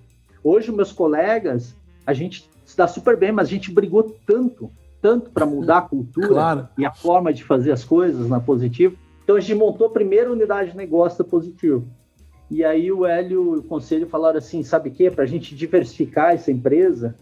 [0.44, 1.74] Hoje, meus colegas,
[2.06, 5.82] a gente se dá super bem, mas a gente brigou tanto, tanto para mudar a
[5.82, 6.68] cultura claro.
[6.76, 8.94] e a forma de fazer as coisas na Positivo.
[9.24, 11.86] Então a gente montou a primeira unidade de negócio da Positivo.
[12.50, 15.10] E aí o Hélio e o conselho falaram assim, sabe o quê?
[15.10, 17.14] Para a gente diversificar essa empresa,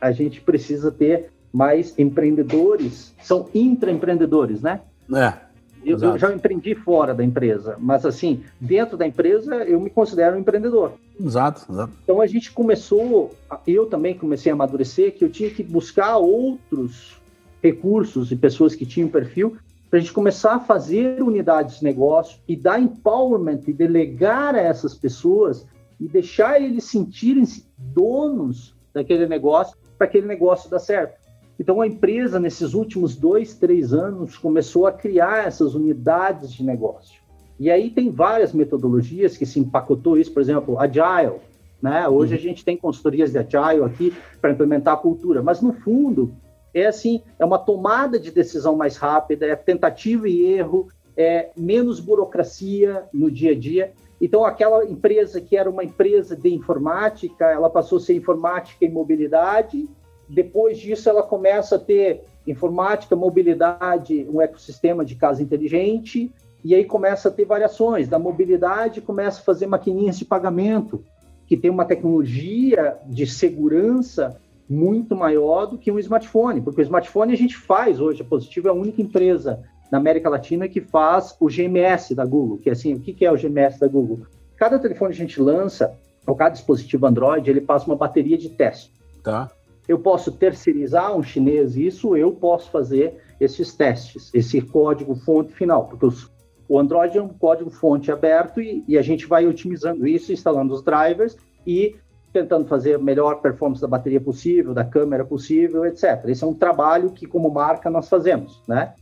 [0.00, 4.82] a gente precisa ter mais empreendedores, são intraempreendedores, né?
[5.14, 5.52] É.
[5.84, 10.36] Eu, eu, já empreendi fora da empresa, mas assim, dentro da empresa eu me considero
[10.36, 10.92] um empreendedor.
[11.18, 11.92] Exato, exato.
[12.04, 13.34] Então a gente começou,
[13.66, 17.20] eu também comecei a amadurecer que eu tinha que buscar outros
[17.60, 19.56] recursos e pessoas que tinham perfil
[19.90, 24.60] para a gente começar a fazer unidades de negócio e dar empowerment e delegar a
[24.60, 25.66] essas pessoas
[26.00, 31.21] e deixar eles sentirem-se donos daquele negócio para aquele negócio dar certo.
[31.58, 37.20] Então a empresa nesses últimos dois, três anos começou a criar essas unidades de negócio.
[37.58, 41.40] E aí tem várias metodologias que se empacotou isso, por exemplo, Agile.
[41.80, 42.08] Né?
[42.08, 42.38] Hoje uhum.
[42.38, 46.34] a gente tem consultorias de Agile aqui para implementar a cultura, mas no fundo
[46.74, 52.00] é assim, é uma tomada de decisão mais rápida, é tentativa e erro, é menos
[52.00, 53.92] burocracia no dia a dia.
[54.20, 58.88] Então, aquela empresa que era uma empresa de informática, ela passou a ser informática e
[58.88, 59.88] mobilidade.
[60.32, 66.32] Depois disso, ela começa a ter informática, mobilidade, um ecossistema de casa inteligente.
[66.64, 68.08] E aí começa a ter variações.
[68.08, 71.04] Da mobilidade, começa a fazer maquininhas de pagamento,
[71.46, 77.32] que tem uma tecnologia de segurança muito maior do que um smartphone, porque o smartphone
[77.32, 81.36] a gente faz hoje, a Positivo é a única empresa na América Latina que faz
[81.38, 84.20] o GMS da Google, que é assim, o que é o GMS da Google?
[84.56, 85.94] Cada telefone que a gente lança,
[86.26, 88.90] ou cada dispositivo Android, ele passa uma bateria de teste.
[89.22, 89.50] Tá.
[89.88, 95.86] Eu posso terceirizar um chinês isso, eu posso fazer esses testes, esse código fonte final,
[95.86, 96.30] porque os,
[96.68, 100.72] o Android é um código fonte aberto e, e a gente vai otimizando isso, instalando
[100.72, 101.96] os drivers e
[102.32, 106.24] tentando fazer a melhor performance da bateria possível, da câmera possível, etc.
[106.26, 108.94] Esse é um trabalho que, como marca, nós fazemos, né?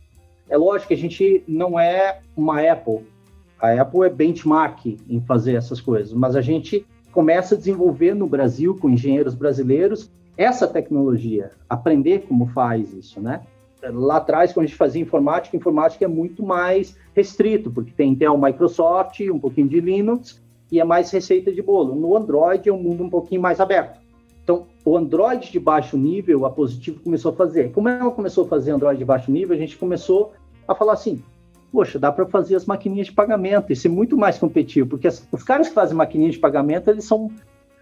[0.49, 3.07] É lógico que a gente não é uma Apple.
[3.57, 8.27] A Apple é benchmark em fazer essas coisas, mas a gente começa a desenvolver no
[8.27, 13.41] Brasil, com engenheiros brasileiros, essa tecnologia, aprender como faz isso, né?
[13.83, 18.37] Lá atrás, quando a gente fazia informática, informática é muito mais restrito, porque tem Intel,
[18.37, 21.95] Microsoft, um pouquinho de Linux, e é mais receita de bolo.
[21.95, 23.99] No Android é um mundo um pouquinho mais aberto.
[24.43, 27.71] Então, o Android de baixo nível, a Positivo começou a fazer.
[27.71, 30.33] Como ela começou a fazer Android de baixo nível, a gente começou
[30.67, 31.21] a falar assim:
[31.71, 35.27] poxa, dá para fazer as maquininhas de pagamento e ser muito mais competitivo, porque as,
[35.31, 37.31] os caras que fazem maquininhas de pagamento, eles são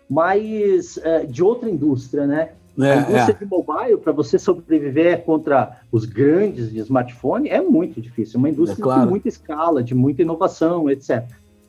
[0.10, 2.50] mais é, de outra indústria, né?
[2.78, 3.43] É, a indústria é.
[3.43, 8.38] de mobile, para você sobreviver contra os grandes de smartphone, é muito difícil.
[8.38, 9.02] É uma indústria é claro.
[9.02, 11.26] de muita escala, de muita inovação, etc.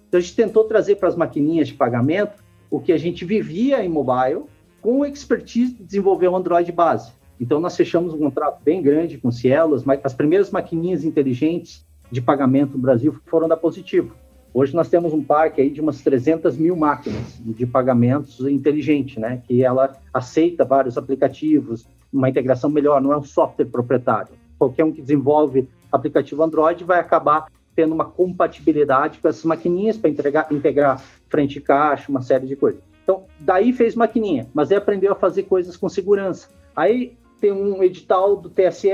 [0.08, 3.84] Então a gente tentou trazer para as maquininhas de pagamento o que a gente vivia
[3.84, 4.44] em mobile
[4.80, 7.12] com expertise de desenvolver o Android base.
[7.40, 12.20] Então nós fechamos um contrato bem grande com Cielos, mas as primeiras maquininhas inteligentes de
[12.20, 14.14] pagamento no Brasil foram da Positivo.
[14.52, 19.42] Hoje nós temos um parque aí de umas 300 mil máquinas de pagamentos inteligente, né?
[19.46, 24.32] Que ela aceita vários aplicativos, uma integração melhor, não é um software proprietário.
[24.58, 30.10] Qualquer um que desenvolve aplicativo Android vai acabar tendo uma compatibilidade com essas maquininhas para
[30.10, 32.82] integrar frente e caixa, uma série de coisas.
[33.04, 36.48] Então, daí fez maquininha, mas aí aprendeu a fazer coisas com segurança.
[36.74, 38.90] Aí tem um edital do TSE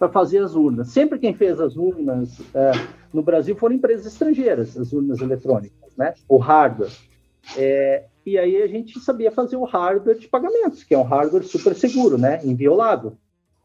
[0.00, 0.88] para fazer as urnas.
[0.88, 2.72] Sempre quem fez as urnas é,
[3.12, 6.14] no Brasil foram empresas estrangeiras, as urnas eletrônicas, né?
[6.26, 6.90] O hardware.
[7.54, 11.44] É, e aí a gente sabia fazer o hardware de pagamentos, que é um hardware
[11.44, 12.40] super seguro, né?
[12.42, 13.12] Inviolável.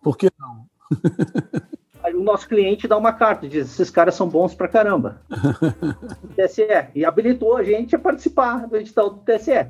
[0.04, 0.66] Por que não?
[2.14, 5.20] O nosso cliente dá uma carta, diz: esses caras são bons pra caramba.
[6.38, 6.62] TSE.
[6.94, 9.66] E habilitou a gente a participar do edital do TSE.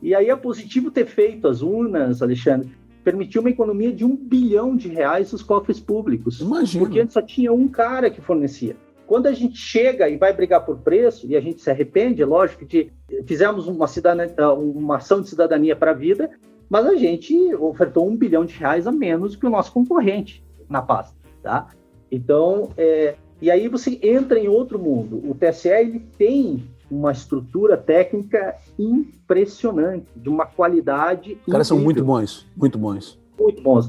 [0.00, 2.72] E aí é positivo ter feito as urnas, Alexandre,
[3.04, 6.40] permitiu uma economia de um bilhão de reais nos cofres públicos.
[6.40, 6.84] Imagina.
[6.84, 8.76] Porque antes só tinha um cara que fornecia.
[9.06, 12.26] Quando a gente chega e vai brigar por preço, e a gente se arrepende, é
[12.26, 12.92] lógico, de
[13.26, 16.30] fizemos uma, cidadania, uma ação de cidadania para a vida,
[16.68, 20.80] mas a gente ofertou um bilhão de reais a menos que o nosso concorrente na
[20.80, 21.68] pasta, tá?
[22.12, 25.20] Então, é, e aí você entra em outro mundo.
[25.28, 31.38] O TSE ele tem uma estrutura técnica impressionante, de uma qualidade.
[31.46, 33.18] Os caras são muito bons, muito bons.
[33.38, 33.88] Muito bons.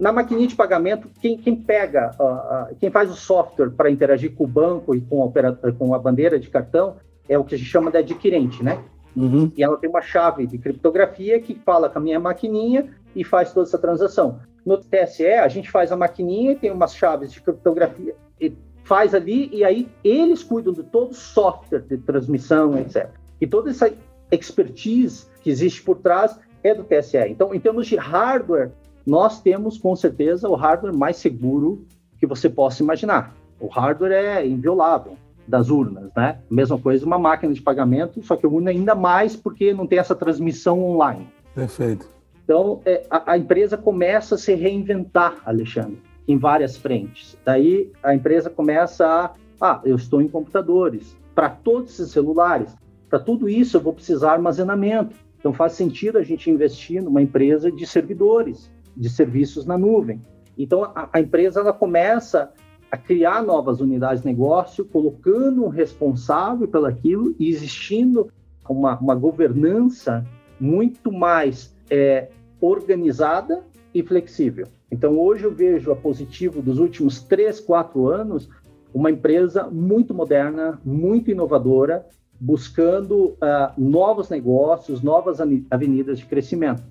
[0.00, 4.34] Na maquininha de pagamento, quem, quem pega, uh, uh, quem faz o software para interagir
[4.34, 6.96] com o banco e com a, com a bandeira de cartão
[7.28, 8.82] é o que a gente chama de adquirente, né?
[9.16, 9.50] Uhum.
[9.56, 13.52] E ela tem uma chave de criptografia que fala com a minha maquininha e faz
[13.52, 14.40] toda essa transação.
[14.64, 18.52] No TSE, a gente faz a maquininha, tem umas chaves de criptografia, e
[18.92, 23.08] faz ali, e aí eles cuidam de todo o software de transmissão, etc.
[23.40, 23.90] E toda essa
[24.30, 27.16] expertise que existe por trás é do TSE.
[27.30, 28.70] Então, em termos de hardware,
[29.06, 31.86] nós temos com certeza o hardware mais seguro
[32.18, 33.34] que você possa imaginar.
[33.58, 35.16] O hardware é inviolável
[35.48, 36.40] das urnas, né?
[36.50, 40.00] Mesma coisa uma máquina de pagamento, só que a urna ainda mais porque não tem
[40.00, 41.26] essa transmissão online.
[41.54, 42.06] Perfeito.
[42.44, 45.98] Então, é, a, a, empresa começa a se reinventar, Alexandre.
[46.26, 47.36] Em várias frentes.
[47.44, 52.74] Daí a empresa começa a, ah, eu estou em computadores, para todos esses celulares,
[53.08, 55.14] para tudo isso eu vou precisar armazenamento.
[55.38, 60.20] Então faz sentido a gente investir numa empresa de servidores, de serviços na nuvem.
[60.56, 62.52] Então a, a empresa ela começa
[62.90, 68.30] a criar novas unidades de negócio, colocando um responsável pelaquilo e existindo
[68.68, 70.24] uma, uma governança
[70.60, 72.28] muito mais é,
[72.60, 74.66] organizada e flexível.
[74.90, 78.48] Então, hoje eu vejo a positivo dos últimos três, quatro anos
[78.94, 82.06] uma empresa muito moderna, muito inovadora,
[82.38, 85.38] buscando uh, novos negócios, novas
[85.70, 86.82] avenidas de crescimento.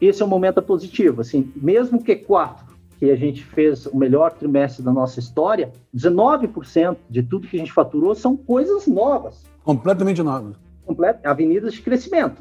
[0.00, 1.22] Esse é um momento positivo.
[1.22, 6.96] Assim, mesmo que quatro que a gente fez o melhor trimestre da nossa história, 19%
[7.10, 9.44] de tudo que a gente faturou são coisas novas.
[9.64, 10.56] Completamente novas.
[10.84, 12.40] Complet avenidas de crescimento.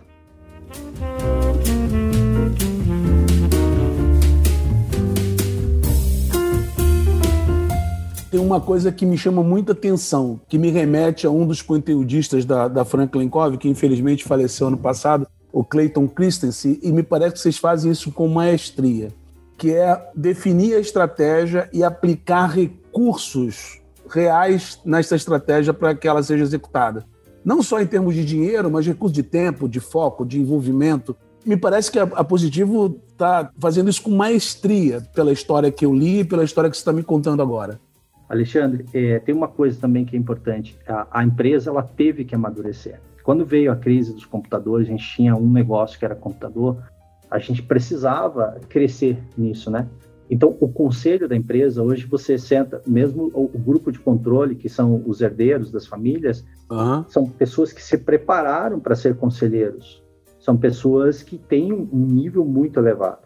[8.33, 12.43] Tem uma coisa que me chama muita atenção, que me remete a um dos conteudistas
[12.45, 17.33] da, da Franklin Covey, que infelizmente faleceu ano passado, o Clayton Christensen, e me parece
[17.33, 19.09] que vocês fazem isso com maestria
[19.55, 26.43] que é definir a estratégia e aplicar recursos reais nessa estratégia para que ela seja
[26.43, 27.05] executada.
[27.45, 31.15] Não só em termos de dinheiro, mas recursos de tempo, de foco, de envolvimento.
[31.45, 35.93] Me parece que a, a Positivo está fazendo isso com maestria, pela história que eu
[35.93, 37.79] li e pela história que você está me contando agora.
[38.29, 40.77] Alexandre, é, tem uma coisa também que é importante.
[40.88, 42.99] A, a, empresa ela teve que amadurecer.
[43.23, 46.83] Quando veio a crise dos computadores, a gente tinha um negócio que era computador,
[47.29, 49.88] a gente precisava crescer nisso, né?
[50.29, 54.69] Então, o conselho da empresa, hoje você senta, mesmo o, o grupo de controle, que
[54.69, 57.05] são os herdeiros das famílias, uhum.
[57.07, 60.03] são pessoas que se prepararam para ser conselheiros.
[60.39, 63.22] São pessoas que têm um nível muito elevado.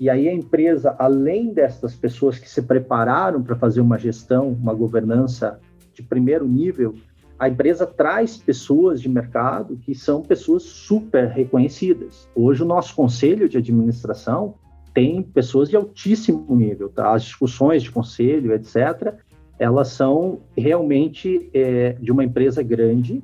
[0.00, 4.72] E aí a empresa, além dessas pessoas que se prepararam para fazer uma gestão, uma
[4.72, 5.60] governança
[5.92, 6.94] de primeiro nível,
[7.38, 12.28] a empresa traz pessoas de mercado que são pessoas super reconhecidas.
[12.34, 14.54] Hoje, o nosso conselho de administração
[14.92, 16.88] tem pessoas de altíssimo nível.
[16.88, 17.14] Tá?
[17.14, 19.14] As discussões de conselho, etc.,
[19.58, 23.22] elas são realmente é, de uma empresa grande.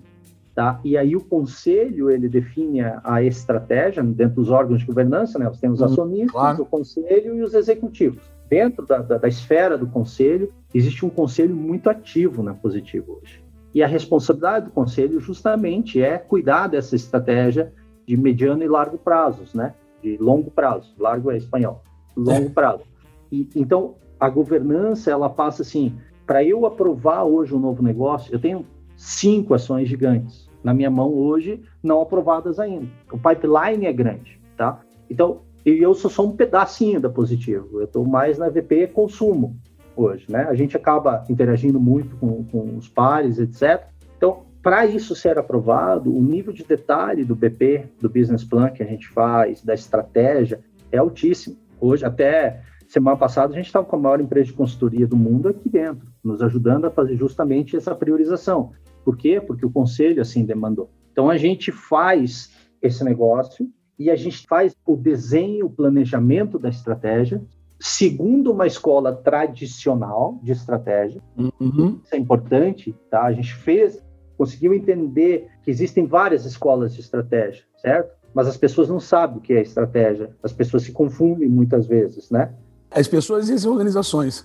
[0.55, 0.79] Tá?
[0.85, 5.47] E aí o conselho ele define a estratégia dentro dos órgãos de governança, né?
[5.47, 6.63] Nós temos os uhum, acionistas, claro.
[6.63, 8.23] o conselho e os executivos.
[8.49, 13.43] Dentro da, da, da esfera do conselho existe um conselho muito ativo na Positivo hoje.
[13.75, 17.73] E a responsabilidade do conselho justamente é cuidar dessa estratégia
[18.07, 19.75] de mediano e largo prazos, né?
[20.01, 21.83] De longo prazo, largo é espanhol,
[22.17, 22.51] longo é.
[22.51, 22.85] prazo.
[23.33, 28.39] E, então, a governança, ela passa assim, para eu aprovar hoje um novo negócio, eu
[28.39, 28.65] tenho
[28.97, 32.89] cinco ações gigantes na minha mão hoje, não aprovadas ainda.
[33.13, 34.81] O pipeline é grande, tá?
[35.09, 37.81] Então, eu sou só um pedacinho da positivo.
[37.81, 39.57] Eu estou mais na VP consumo
[39.95, 40.47] hoje, né?
[40.49, 43.87] A gente acaba interagindo muito com, com os pares, etc.
[44.17, 48.83] Então, para isso ser aprovado, o nível de detalhe do BP, do business plan que
[48.83, 51.57] a gente faz, da estratégia, é altíssimo.
[51.81, 55.49] Hoje, até semana passada, a gente estava com a maior empresa de consultoria do mundo
[55.49, 58.73] aqui dentro, nos ajudando a fazer justamente essa priorização.
[59.05, 59.41] Por quê?
[59.41, 60.91] Porque o conselho assim demandou.
[61.13, 62.51] Então, a gente faz
[62.83, 67.41] esse negócio e a gente faz o desenho, o planejamento da estratégia,
[67.79, 71.21] segundo uma escola tradicional de estratégia.
[71.37, 72.01] Uhum.
[72.03, 73.25] Isso é importante, tá?
[73.25, 74.03] A gente fez,
[74.37, 78.13] conseguiu entender que existem várias escolas de estratégia, certo?
[78.35, 80.35] Mas as pessoas não sabem o que é estratégia.
[80.43, 82.53] As pessoas se confundem muitas vezes, né?
[82.95, 84.43] As pessoas e as organizações.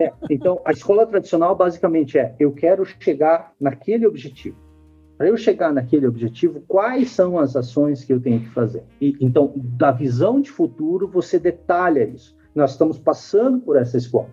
[0.00, 4.56] é, então, a escola tradicional basicamente é: eu quero chegar naquele objetivo.
[5.16, 8.82] Para eu chegar naquele objetivo, quais são as ações que eu tenho que fazer?
[9.00, 12.34] E, então, da visão de futuro, você detalha isso.
[12.54, 14.28] Nós estamos passando por essa escola.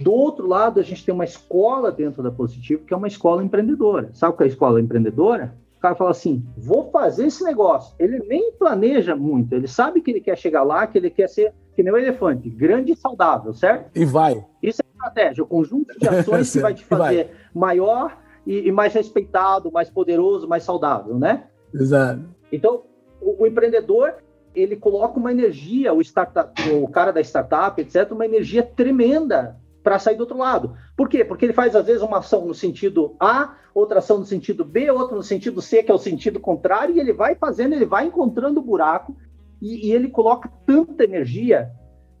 [0.00, 3.42] Do outro lado, a gente tem uma escola dentro da Positivo, que é uma escola
[3.44, 4.10] empreendedora.
[4.12, 5.54] Sabe o que é a escola empreendedora?
[5.82, 7.92] O cara fala assim: vou fazer esse negócio.
[7.98, 11.52] Ele nem planeja muito, ele sabe que ele quer chegar lá, que ele quer ser
[11.74, 13.90] que nem o um elefante, grande e saudável, certo?
[13.92, 14.46] E vai.
[14.62, 17.28] Isso é estratégia, o conjunto de ações que vai te fazer vai.
[17.52, 18.16] maior
[18.46, 21.48] e, e, mais respeitado, mais poderoso, mais saudável, né?
[21.74, 22.22] Exato.
[22.52, 22.84] Então,
[23.20, 24.14] o, o empreendedor,
[24.54, 29.98] ele coloca uma energia, o, startup, o cara da startup, etc., uma energia tremenda para
[29.98, 30.74] sair do outro lado.
[30.96, 31.24] Por quê?
[31.24, 34.90] Porque ele faz, às vezes, uma ação no sentido A, outra ação no sentido B,
[34.90, 38.06] outra no sentido C, que é o sentido contrário, e ele vai fazendo, ele vai
[38.06, 39.16] encontrando o buraco,
[39.60, 41.70] e, e ele coloca tanta energia,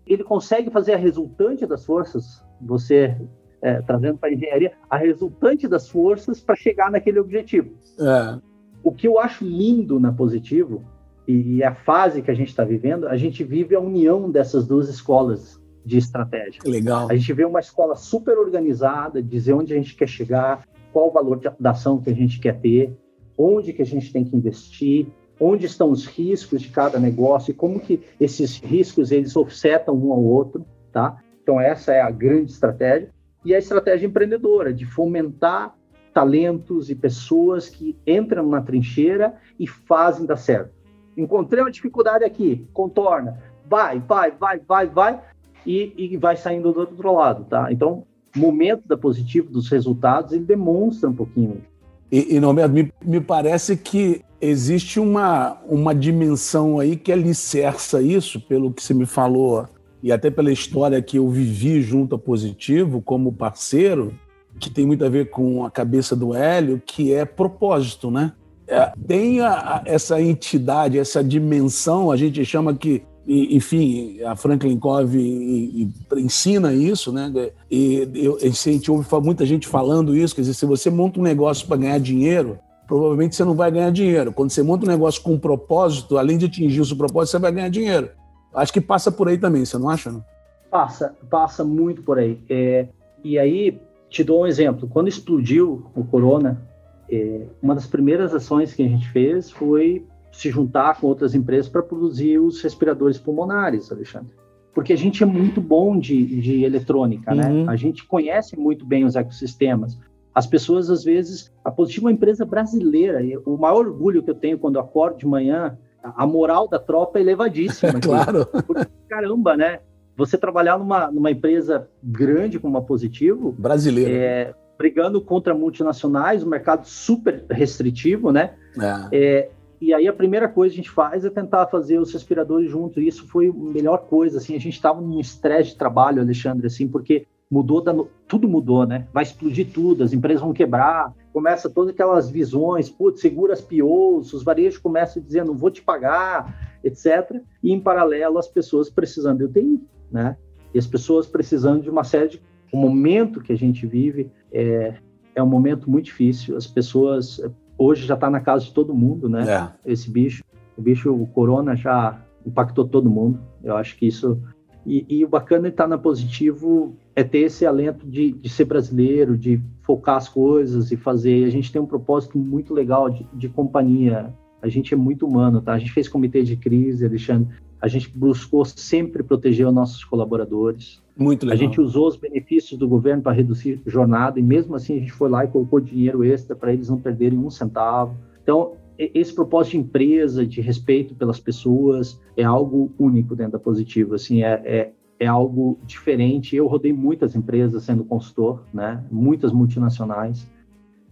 [0.06, 3.16] ele consegue fazer a resultante das forças, você
[3.62, 7.70] é, trazendo para a engenharia, a resultante das forças para chegar naquele objetivo.
[8.00, 8.38] É.
[8.82, 10.84] O que eu acho lindo na Positivo
[11.26, 14.88] e, a fase que a gente está vivendo, a gente vive a união dessas duas
[14.88, 16.60] escolas de estratégia.
[16.64, 17.08] Legal.
[17.10, 21.12] A gente vê uma escola super organizada, dizer onde a gente quer chegar, qual o
[21.12, 22.96] valor da ação que a gente quer ter,
[23.36, 25.06] onde que a gente tem que investir,
[25.40, 30.12] onde estão os riscos de cada negócio e como que esses riscos eles offsetam um
[30.12, 31.18] ao outro, tá?
[31.42, 33.10] Então essa é a grande estratégia
[33.44, 35.74] e a estratégia empreendedora de fomentar
[36.14, 40.70] talentos e pessoas que entram na trincheira e fazem dar certo.
[41.16, 45.20] Encontrei uma dificuldade aqui, contorna, vai, vai, vai, vai, vai
[45.66, 47.72] e, e vai saindo do outro lado, tá?
[47.72, 48.04] Então,
[48.36, 51.62] momento da positivo dos resultados, ele demonstra um pouquinho.
[52.10, 58.40] E, e Norberto, me, me parece que existe uma, uma dimensão aí que alicerça isso,
[58.40, 59.66] pelo que você me falou,
[60.02, 64.12] e até pela história que eu vivi junto a Positivo como parceiro,
[64.58, 68.32] que tem muito a ver com a cabeça do Hélio, que é propósito, né?
[68.66, 74.34] É, tem a, a, essa entidade, essa dimensão, a gente chama que e, enfim, a
[74.34, 77.32] Franklin Covey ensina isso, né?
[77.70, 81.22] E eu, a gente ouve muita gente falando isso, quer dizer, se você monta um
[81.22, 84.32] negócio para ganhar dinheiro, provavelmente você não vai ganhar dinheiro.
[84.32, 87.38] Quando você monta um negócio com um propósito, além de atingir o seu propósito, você
[87.38, 88.10] vai ganhar dinheiro.
[88.54, 90.10] Acho que passa por aí também, você não acha?
[90.10, 90.24] Não?
[90.70, 92.40] Passa, passa muito por aí.
[92.50, 92.88] É,
[93.22, 94.88] e aí, te dou um exemplo.
[94.88, 96.60] Quando explodiu o corona,
[97.08, 101.68] é, uma das primeiras ações que a gente fez foi se juntar com outras empresas
[101.68, 104.34] para produzir os respiradores pulmonares, Alexandre.
[104.74, 107.46] Porque a gente é muito bom de, de eletrônica, né?
[107.46, 107.64] uhum.
[107.66, 107.72] né?
[107.72, 109.98] A gente conhece muito bem os ecossistemas.
[110.34, 113.20] As pessoas, às vezes, a Positivo é uma empresa brasileira.
[113.44, 117.18] o maior orgulho que eu tenho quando eu acordo de manhã, a moral da tropa
[117.18, 118.00] é elevadíssima.
[118.00, 118.46] claro.
[118.66, 119.80] Porque, caramba, né?
[120.16, 123.52] Você trabalhar numa, numa empresa grande como a Positivo...
[123.52, 124.10] Brasileira.
[124.10, 128.54] É, brigando contra multinacionais, um mercado super restritivo, né?
[128.80, 129.08] É.
[129.12, 129.50] É,
[129.82, 132.98] e aí a primeira coisa que a gente faz é tentar fazer os respiradores juntos.
[132.98, 134.54] E isso foi a melhor coisa, assim.
[134.54, 137.92] A gente estava num estresse de trabalho, Alexandre, assim, porque mudou, da,
[138.28, 139.08] tudo mudou, né?
[139.12, 144.32] Vai explodir tudo, as empresas vão quebrar, começa todas aquelas visões, putz, segura as POs,
[144.32, 147.42] os varejos começam dizer, não vou te pagar, etc.
[147.60, 149.80] E em paralelo, as pessoas precisando de UTI,
[150.12, 150.36] né?
[150.72, 152.42] E as pessoas precisando de uma série de...
[152.72, 154.94] O momento que a gente vive é,
[155.34, 157.40] é um momento muito difícil, as pessoas
[157.82, 159.72] hoje já está na casa de todo mundo, né?
[159.84, 159.92] É.
[159.92, 160.42] Esse bicho,
[160.76, 163.40] o bicho, o corona já impactou todo mundo.
[163.62, 164.40] Eu acho que isso
[164.84, 168.48] e, e o bacana de estar tá na positivo é ter esse alento de, de,
[168.48, 171.44] ser brasileiro, de focar as coisas e fazer.
[171.44, 174.34] A gente tem um propósito muito legal de, de companhia.
[174.60, 175.72] A gente é muito humano, tá?
[175.72, 177.48] A gente fez comitê de crise, Alexandre.
[177.82, 181.02] A gente buscou sempre proteger os nossos colaboradores.
[181.16, 181.54] Muito legal.
[181.54, 185.12] A gente usou os benefícios do governo para reduzir jornada e mesmo assim a gente
[185.12, 188.16] foi lá e colocou dinheiro extra para eles não perderem um centavo.
[188.42, 194.14] Então, esse propósito de empresa, de respeito pelas pessoas, é algo único dentro da Positivo.
[194.14, 196.54] Assim, é, é, é algo diferente.
[196.54, 199.04] Eu rodei muitas empresas sendo consultor, né?
[199.10, 200.46] Muitas multinacionais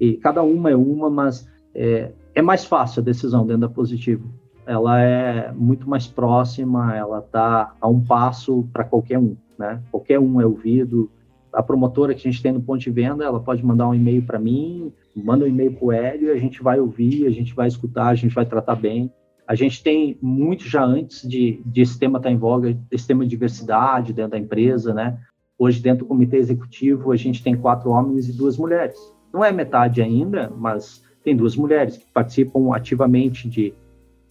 [0.01, 4.33] e cada uma é uma, mas é, é mais fácil a decisão dentro da Positivo.
[4.71, 9.83] Ela é muito mais próxima, ela está a um passo para qualquer um né?
[9.91, 11.11] Qualquer um é ouvido.
[11.53, 14.23] A promotora que a gente tem no ponto de venda, ela pode mandar um e-mail
[14.23, 17.69] para mim, manda um e-mail para o Hélio, a gente vai ouvir, a gente vai
[17.69, 19.13] escutar, a gente vai tratar bem.
[19.47, 23.07] A gente tem muito já antes de, de esse tema estar tá em voga, esse
[23.07, 25.19] tema de diversidade dentro da empresa, né?
[25.59, 28.97] Hoje, dentro do comitê executivo, a gente tem quatro homens e duas mulheres.
[29.33, 33.75] Não é metade ainda, mas tem duas mulheres que participam ativamente de,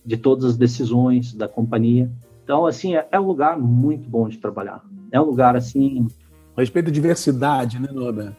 [0.06, 2.12] de todas as decisões da companhia.
[2.43, 4.84] Então, assim, é, é um lugar muito bom de trabalhar.
[5.12, 6.08] É um lugar assim.
[6.58, 8.38] Respeito à diversidade, né, Norberto?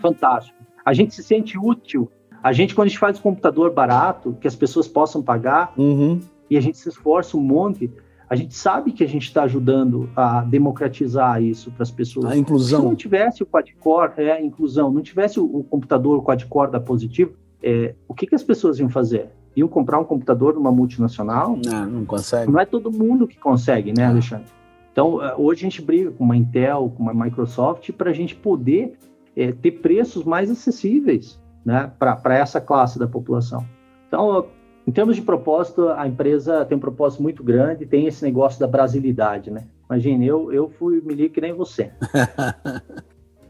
[0.00, 0.56] Fantástico.
[0.84, 2.10] A gente se sente útil.
[2.42, 6.20] A gente, quando a gente faz um computador barato, que as pessoas possam pagar, uhum.
[6.48, 7.90] e a gente se esforça um monte,
[8.30, 12.26] a gente sabe que a gente está ajudando a democratizar isso para as pessoas.
[12.26, 12.80] A inclusão.
[12.80, 16.78] Se não tivesse o quad-core, é a inclusão, não tivesse o, o computador quad-core da
[16.78, 17.32] Positivo,
[17.62, 19.30] é, o que, que as pessoas iam fazer?
[19.58, 21.58] Iam comprar um computador numa multinacional?
[21.64, 22.50] Não, não consegue.
[22.50, 24.46] Não é todo mundo que consegue, né, Alexandre?
[24.92, 28.36] Então, eh, hoje a gente briga com uma Intel, com uma Microsoft, para a gente
[28.36, 28.96] poder
[29.36, 33.66] é, ter preços mais acessíveis né, para essa classe da população.
[34.06, 34.46] Então,
[34.86, 38.66] em termos de propósito, a empresa tem um propósito muito grande, tem esse negócio da
[38.66, 39.64] brasilidade, né?
[39.90, 41.90] Imagine, eu, eu fui milico que nem você.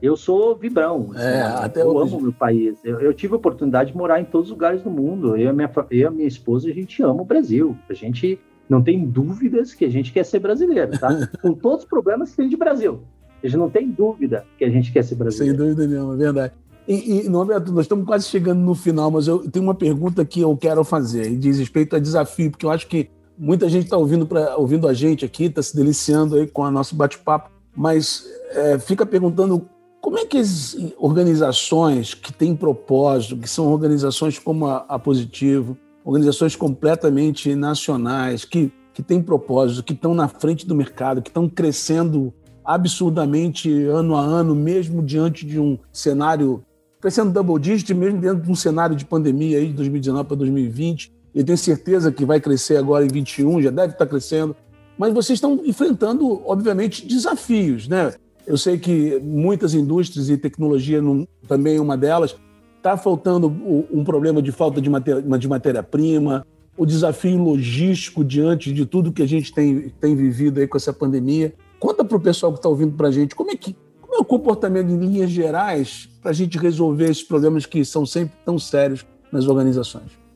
[0.01, 1.11] eu sou vibrão.
[1.15, 2.13] Assim, é, até eu hoje.
[2.13, 2.79] amo meu país.
[2.85, 5.37] Eu, eu, tive a oportunidade de morar em todos os lugares do mundo.
[5.37, 7.77] Eu e, minha, eu e a minha esposa, a gente ama o Brasil.
[7.89, 8.39] A gente
[8.69, 11.09] não tem dúvidas que a gente quer ser brasileiro, tá?
[11.43, 13.01] Com todos os problemas que tem de Brasil.
[13.43, 15.57] A gente não tem dúvida que a gente quer ser brasileiro.
[15.57, 16.53] Sem dúvida nenhuma, é verdade.
[16.87, 20.41] E, e Norberto, nós estamos quase chegando no final, mas eu tenho uma pergunta que
[20.41, 23.99] eu quero fazer, e diz respeito a desafio, porque eu acho que muita gente está
[23.99, 24.27] ouvindo,
[24.57, 29.05] ouvindo a gente aqui, está se deliciando aí com o nosso bate-papo, mas é, fica
[29.05, 29.69] perguntando
[30.01, 36.57] como é que as organizações que têm propósito, que são organizações como a, Positivo, organizações
[36.57, 42.33] completamente nacionais, que, que têm propósito, que estão na frente do mercado, que estão crescendo
[42.65, 46.63] absurdamente ano a ano, mesmo diante de um cenário
[47.01, 51.13] crescendo double digit, mesmo dentro de um cenário de pandemia aí de 2019 para 2020.
[51.35, 54.57] Eu tenho certeza que vai crescer agora em 21, já deve estar crescendo.
[54.99, 58.13] Mas vocês estão enfrentando, obviamente, desafios, né?
[58.49, 61.03] Eu sei que muitas indústrias e tecnologia
[61.47, 62.35] também é uma delas.
[62.79, 63.47] Está faltando
[63.93, 69.21] um problema de falta de, matéria, de matéria-prima, o desafio logístico diante de tudo que
[69.21, 71.53] a gente tem, tem vivido aí com essa pandemia.
[71.79, 74.19] Conta para o pessoal que está ouvindo para a gente como é que como é
[74.19, 78.59] o comportamento em linhas gerais para a gente resolver esses problemas que são sempre tão
[78.59, 80.28] sérios nas organizações.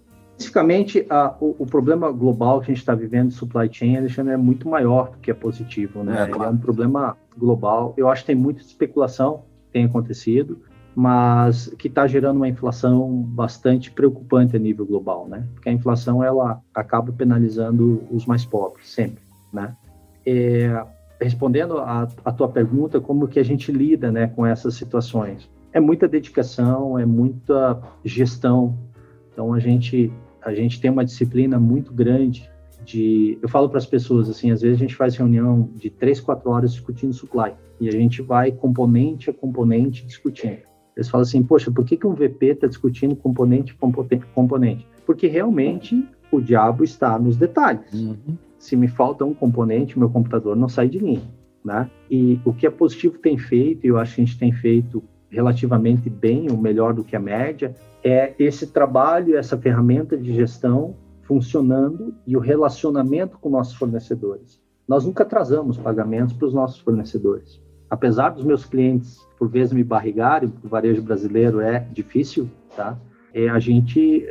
[0.43, 4.35] Especificamente, a, o, o, problema global que a gente está vivendo de supply chain, Alexandre,
[4.35, 6.25] é muito maior do que é positivo, né?
[6.25, 6.51] É, claro.
[6.51, 7.95] é um problema global.
[7.97, 10.61] Eu acho que tem muita especulação que tem acontecido,
[10.97, 15.47] mas que está gerando uma inflação bastante preocupante a nível global, né?
[15.55, 19.23] Porque a inflação ela acaba penalizando os mais pobres sempre,
[19.53, 19.77] né?
[20.27, 20.85] É,
[21.21, 25.49] respondendo a, a tua pergunta, como que a gente lida, né, com essas situações?
[25.73, 28.77] É muita dedicação, é muita gestão.
[29.33, 30.13] Então a gente
[30.45, 32.51] a gente tem uma disciplina muito grande
[32.85, 33.39] de.
[33.41, 36.51] Eu falo para as pessoas assim, às vezes a gente faz reunião de três, quatro
[36.51, 40.59] horas discutindo supply e a gente vai componente a componente discutindo.
[40.95, 43.75] Eles falam assim, poxa, por que, que um VP está discutindo componente
[44.35, 44.87] componente?
[45.07, 47.93] Porque realmente o diabo está nos detalhes.
[47.93, 48.37] Uhum.
[48.59, 51.23] Se me falta um componente, meu computador não sai de linha.
[51.65, 51.91] Né?
[52.11, 55.03] E o que a Positivo tem feito, e eu acho que a gente tem feito
[55.33, 57.75] relativamente bem, ou melhor do que a média,
[58.05, 64.61] é esse trabalho, essa ferramenta de gestão funcionando e o relacionamento com nossos fornecedores.
[64.87, 67.61] Nós nunca atrasamos pagamentos para os nossos fornecedores.
[67.89, 72.99] Apesar dos meus clientes, por vezes, me barrigarem, o varejo brasileiro é difícil, tá?
[73.33, 74.27] É, a gente,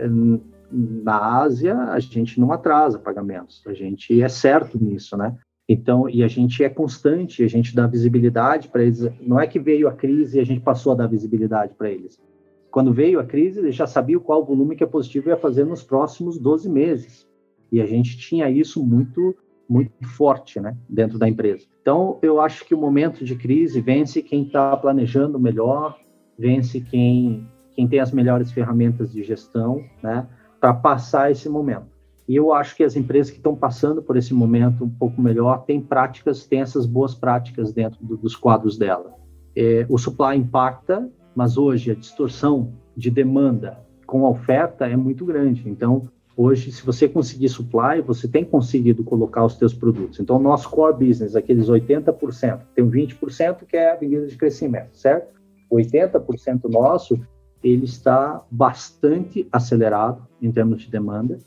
[0.71, 3.63] na Ásia, a gente não atrasa pagamentos.
[3.65, 5.35] A gente é certo nisso, né?
[5.71, 9.07] Então, e a gente é constante, a gente dá visibilidade para eles.
[9.21, 12.21] Não é que veio a crise e a gente passou a dar visibilidade para eles.
[12.69, 15.81] Quando veio a crise, eles já sabiam qual volume que a Positivo ia fazer nos
[15.81, 17.25] próximos 12 meses.
[17.71, 19.33] E a gente tinha isso muito
[19.69, 21.65] muito forte, né, dentro da empresa.
[21.81, 25.97] Então, eu acho que o momento de crise vence quem está planejando melhor,
[26.37, 30.27] vence quem quem tem as melhores ferramentas de gestão, né,
[30.59, 32.00] para passar esse momento.
[32.27, 35.63] E eu acho que as empresas que estão passando por esse momento um pouco melhor
[35.65, 39.13] têm práticas, têm essas boas práticas dentro do, dos quadros dela.
[39.55, 45.25] É, o supply impacta, mas hoje a distorção de demanda com a oferta é muito
[45.25, 45.69] grande.
[45.69, 50.19] Então, hoje, se você conseguir supply, você tem conseguido colocar os seus produtos.
[50.19, 54.97] Então, nosso core business, aqueles 80%, tem um 20% que é a avenida de crescimento,
[54.97, 55.33] certo?
[55.71, 57.19] 80% nosso,
[57.63, 61.37] ele está bastante acelerado em termos de demanda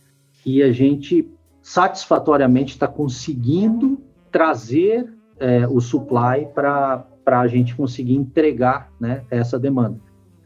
[0.44, 1.28] e a gente
[1.62, 3.98] satisfatoriamente está conseguindo
[4.30, 9.98] trazer é, o supply para a gente conseguir entregar né, essa demanda.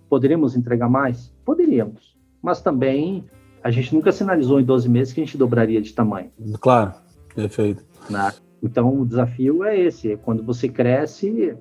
[0.09, 1.35] Poderíamos entregar mais?
[1.45, 3.25] Poderíamos, mas também
[3.63, 6.31] a gente nunca sinalizou em 12 meses que a gente dobraria de tamanho.
[6.61, 6.93] Claro,
[7.35, 7.85] perfeito.
[8.09, 8.33] Né?
[8.63, 11.57] Então o desafio é esse: quando você cresce,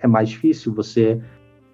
[0.00, 1.20] é mais difícil você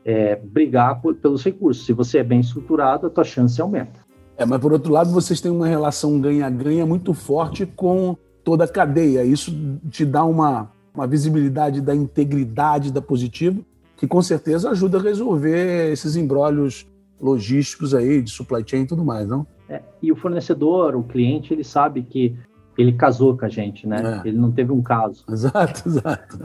[0.04, 1.86] é, brigar por, pelos recursos.
[1.86, 4.01] Se você é bem estruturado, a tua chance aumenta.
[4.36, 8.68] É, mas por outro lado, vocês têm uma relação ganha-ganha muito forte com toda a
[8.68, 9.24] cadeia.
[9.24, 9.52] Isso
[9.90, 13.64] te dá uma, uma visibilidade da integridade da Positivo,
[13.96, 16.86] que com certeza ajuda a resolver esses embrólios
[17.20, 19.46] logísticos aí, de supply chain e tudo mais, não?
[19.68, 22.36] É, e o fornecedor, o cliente, ele sabe que
[22.76, 24.22] ele casou com a gente, né?
[24.24, 24.28] É.
[24.28, 25.24] Ele não teve um caso.
[25.30, 26.38] Exato, exato.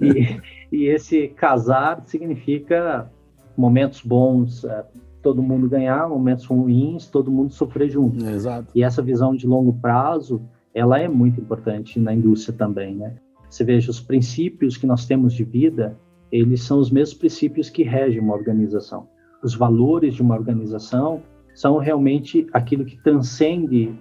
[0.00, 0.40] E, e,
[0.72, 3.10] e esse casar significa
[3.56, 4.84] momentos bons, é,
[5.22, 8.24] todo mundo ganhar, momentos ruins, todo mundo sofrer junto.
[8.26, 8.68] Exato.
[8.74, 10.42] E essa visão de longo prazo
[10.74, 13.14] ela é muito importante na indústria também, né?
[13.48, 15.98] Você veja, os princípios que nós temos de vida,
[16.30, 19.06] eles são os mesmos princípios que regem uma organização.
[19.42, 21.22] Os valores de uma organização
[21.54, 23.94] são realmente aquilo que transcende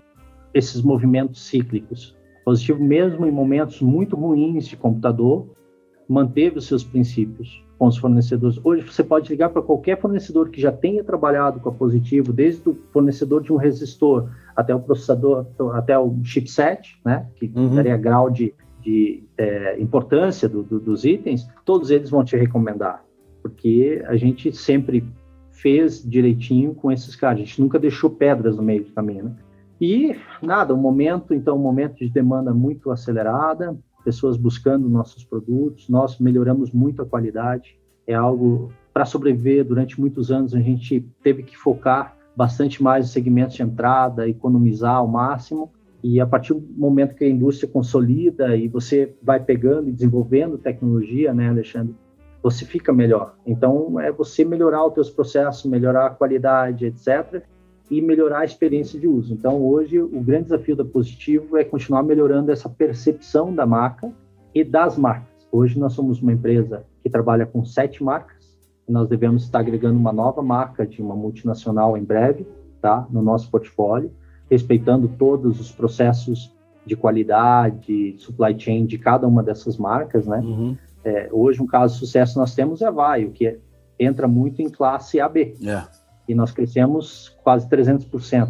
[0.54, 2.16] esses movimentos cíclicos.
[2.46, 5.50] Positivo, mesmo em momentos muito ruins de computador,
[6.08, 8.64] manteve os seus princípios com os fornecedores.
[8.64, 12.70] Hoje você pode ligar para qualquer fornecedor que já tenha trabalhado com a Positivo, desde
[12.70, 17.74] o fornecedor de um resistor até o processador, até o chipset, né, que uhum.
[17.74, 23.04] daria grau de, de é, importância do, do, dos itens, todos eles vão te recomendar,
[23.42, 25.04] porque a gente sempre
[25.50, 29.36] fez direitinho com esses caras, a gente nunca deixou pedras no meio do caminho, né?
[29.82, 35.90] E nada, um momento, então, um momento de demanda muito acelerada, pessoas buscando nossos produtos,
[35.90, 41.44] nós melhoramos muito a qualidade, é algo para sobreviver durante muitos anos a gente teve
[41.44, 45.72] que focar bastante mais nos segmentos de entrada, economizar ao máximo,
[46.04, 50.58] e a partir do momento que a indústria consolida e você vai pegando e desenvolvendo
[50.58, 51.96] tecnologia, né, Alexandre,
[52.42, 53.36] você fica melhor.
[53.46, 57.44] Então, é você melhorar os teus processos, melhorar a qualidade, etc.,
[57.92, 59.34] e melhorar a experiência de uso.
[59.34, 64.10] Então, hoje, o grande desafio da Positivo é continuar melhorando essa percepção da marca
[64.56, 65.28] e das marcas.
[65.52, 70.14] Hoje, nós somos uma empresa que trabalha com sete marcas, nós devemos estar agregando uma
[70.14, 72.48] nova marca de uma multinacional em breve,
[72.82, 74.12] tá, no nosso portfólio,
[74.50, 80.40] respeitando todos os processos de qualidade, supply chain de cada uma dessas marcas, né?
[80.40, 80.78] Uhum.
[81.04, 83.58] É, hoje, um caso de sucesso nós temos é a Vaio, que é,
[84.00, 85.56] entra muito em classe AB.
[85.62, 85.90] Yeah.
[86.32, 88.08] E nós crescemos quase 300%,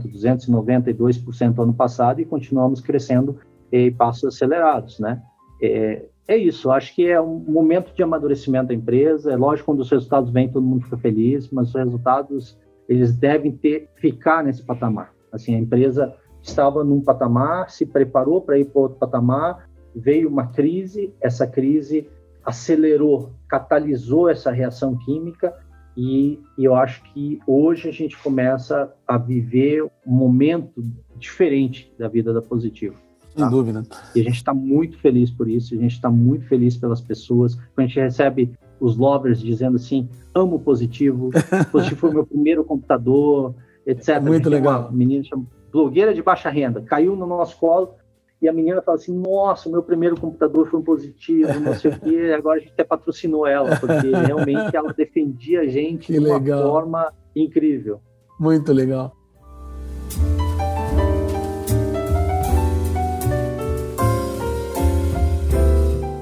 [0.08, 3.40] 292% ano passado e continuamos crescendo
[3.72, 5.20] em passos acelerados, né?
[5.60, 9.32] É, é isso, acho que é um momento de amadurecimento da empresa.
[9.32, 12.56] É lógico, quando os resultados vêm, todo mundo fica feliz, mas os resultados,
[12.88, 15.12] eles devem ter, ficar nesse patamar.
[15.32, 20.46] Assim, a empresa estava num patamar, se preparou para ir para outro patamar, veio uma
[20.46, 22.08] crise, essa crise
[22.46, 25.52] acelerou, catalisou essa reação química
[25.96, 30.84] e, e, eu acho que hoje a gente começa a viver um momento
[31.18, 32.96] diferente da vida da Positivo.
[33.30, 33.50] Sem tá?
[33.50, 33.84] dúvida.
[34.16, 37.56] E a gente está muito feliz por isso, a gente está muito feliz pelas pessoas.
[37.56, 41.30] Quando a gente recebe os lovers dizendo assim, amo Positivo,
[41.72, 43.54] Positivo foi meu primeiro computador,
[43.86, 44.22] etc.
[44.22, 44.84] Muito legal.
[44.84, 47.96] Uma menina chama blogueira de baixa renda, caiu no nosso colo,
[48.42, 52.00] e a menina fala assim: Nossa, meu primeiro computador foi um positivo, não sei o
[52.00, 52.34] quê.
[52.36, 56.38] Agora a gente até patrocinou ela, porque realmente ela defendia a gente que de uma
[56.38, 56.64] legal.
[56.64, 58.02] forma incrível.
[58.40, 59.16] Muito legal.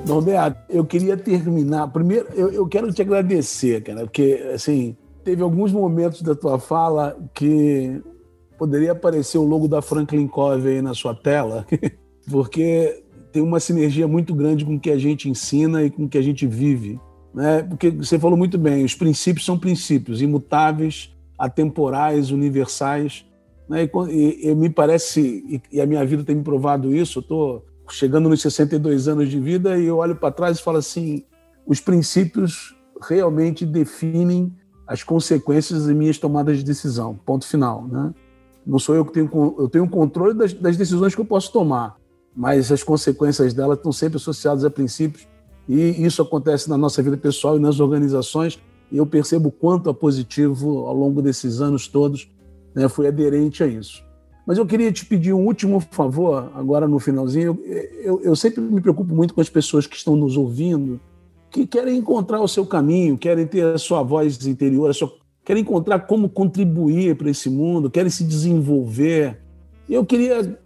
[0.06, 1.88] Roberto, eu queria terminar.
[1.88, 7.18] Primeiro, eu, eu quero te agradecer, cara, porque assim teve alguns momentos da tua fala
[7.34, 8.02] que
[8.58, 11.66] poderia aparecer o logo da Franklin Covey aí na sua tela.
[12.30, 16.10] porque tem uma sinergia muito grande com o que a gente ensina e com o
[16.10, 17.00] que a gente vive.
[17.34, 17.64] Né?
[17.64, 23.26] Porque você falou muito bem, os princípios são princípios imutáveis, atemporais, universais.
[23.68, 23.84] Né?
[23.84, 27.22] E, e, e, me parece, e, e, a minha vida tem me provado isso, eu
[27.22, 31.24] estou chegando nos 62 anos de vida e eu olho para trás e falo assim,
[31.66, 34.52] os princípios realmente definem
[34.88, 37.88] as consequências das minhas tomadas de decisão, ponto final.
[37.88, 38.14] Né?
[38.66, 41.99] Não sou eu que tenho, eu tenho controle das, das decisões que eu posso tomar,
[42.40, 45.28] mas as consequências dela estão sempre associadas a princípios
[45.68, 48.58] e isso acontece na nossa vida pessoal e nas organizações.
[48.90, 52.32] E eu percebo quanto a positivo ao longo desses anos todos
[52.74, 54.02] né, foi aderente a isso.
[54.48, 57.60] Mas eu queria te pedir um último favor, agora no finalzinho.
[57.66, 60.98] Eu, eu, eu, sempre me preocupo muito com as pessoas que estão nos ouvindo,
[61.52, 65.12] que querem encontrar o seu caminho, querem ter a sua voz interior, sua,
[65.44, 69.42] querem encontrar como contribuir para esse mundo, querem se desenvolver.
[69.90, 70.58] Eu queria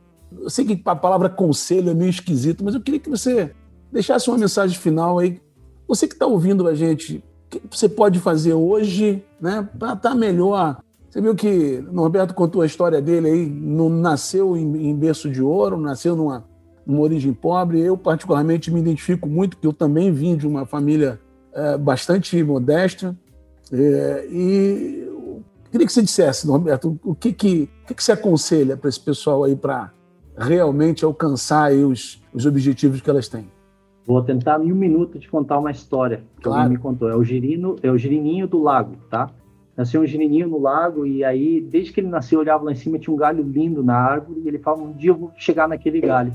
[0.42, 3.52] eu sei que a palavra conselho é meio esquisito, mas eu queria que você
[3.92, 5.40] deixasse uma mensagem final aí.
[5.88, 10.10] Você que está ouvindo a gente, o que você pode fazer hoje né, para estar
[10.10, 10.80] tá melhor?
[11.10, 15.30] Você viu que o Norberto contou a história dele aí, não nasceu em, em berço
[15.30, 16.44] de ouro, nasceu numa,
[16.86, 17.80] numa origem pobre.
[17.80, 21.20] Eu, particularmente, me identifico muito, porque eu também vim de uma família
[21.54, 23.16] é, bastante modesta.
[23.72, 25.08] É, e
[25.70, 29.00] queria que você dissesse, Norberto, o que, que, o que, que você aconselha para esse
[29.00, 29.92] pessoal aí para
[30.38, 33.48] realmente alcançar os, os objetivos que elas têm.
[34.06, 36.64] Vou tentar em um minuto te contar uma história que claro.
[36.64, 37.10] alguém me contou.
[37.10, 39.30] É o girino, é o girininho do lago, tá?
[39.76, 42.76] Nasceu um girininho no lago e aí, desde que ele nasceu, eu olhava lá em
[42.76, 45.68] cima, tinha um galho lindo na árvore e ele falava, um dia eu vou chegar
[45.68, 46.34] naquele galho.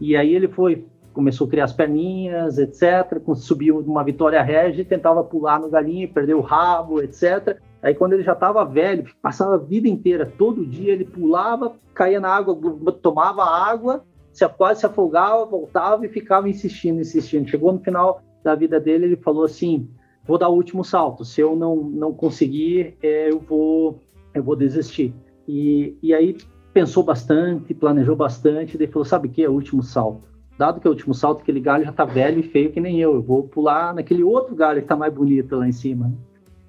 [0.00, 3.20] E aí ele foi, começou a criar as perninhas, etc.
[3.34, 7.60] Subiu uma Vitória Regia, tentava pular no galinho, perdeu o rabo, etc.
[7.82, 12.20] Aí quando ele já estava velho, passava a vida inteira, todo dia ele pulava, caía
[12.20, 12.56] na água,
[13.00, 17.48] tomava água, se, quase se afogava, voltava e ficava insistindo, insistindo.
[17.48, 19.88] Chegou no final da vida dele, ele falou assim:
[20.26, 21.24] vou dar o último salto.
[21.24, 24.00] Se eu não não conseguir, é, eu vou
[24.34, 25.14] eu vou desistir.
[25.46, 26.36] E, e aí
[26.72, 30.28] pensou bastante, planejou bastante, e falou: sabe o que é o último salto?
[30.58, 33.00] Dado que é o último salto, aquele galho já está velho e feio que nem
[33.00, 36.12] eu, eu vou pular naquele outro galho que está mais bonito lá em cima.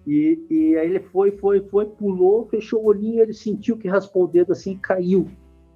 [0.10, 4.24] E, e aí ele foi, foi, foi, pulou, fechou o olhinho, ele sentiu que raspou
[4.24, 5.28] o dedo assim e caiu.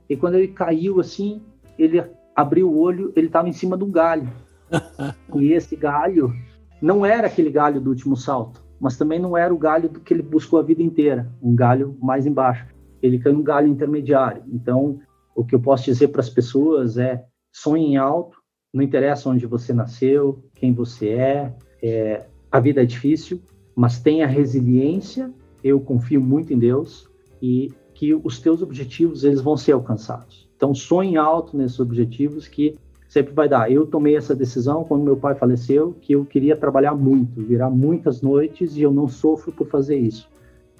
[0.09, 1.39] E quando ele caiu assim,
[1.77, 2.03] ele
[2.35, 4.27] abriu o olho, ele estava em cima de um galho.
[5.35, 6.33] e esse galho
[6.81, 10.11] não era aquele galho do último salto, mas também não era o galho do que
[10.11, 12.65] ele buscou a vida inteira, um galho mais embaixo.
[13.03, 14.41] Ele caiu um galho intermediário.
[14.51, 14.99] Então,
[15.35, 18.41] o que eu posso dizer para as pessoas é sonhem alto,
[18.73, 21.53] Não interessa onde você nasceu, quem você é,
[21.83, 23.39] é a vida é difícil,
[23.75, 25.31] mas tenha resiliência.
[25.63, 27.09] Eu confio muito em Deus
[27.41, 30.49] e que os teus objetivos eles vão ser alcançados.
[30.55, 33.71] Então sonhe alto nesses objetivos que sempre vai dar.
[33.71, 38.21] Eu tomei essa decisão quando meu pai faleceu que eu queria trabalhar muito, virar muitas
[38.21, 40.27] noites e eu não sofro por fazer isso.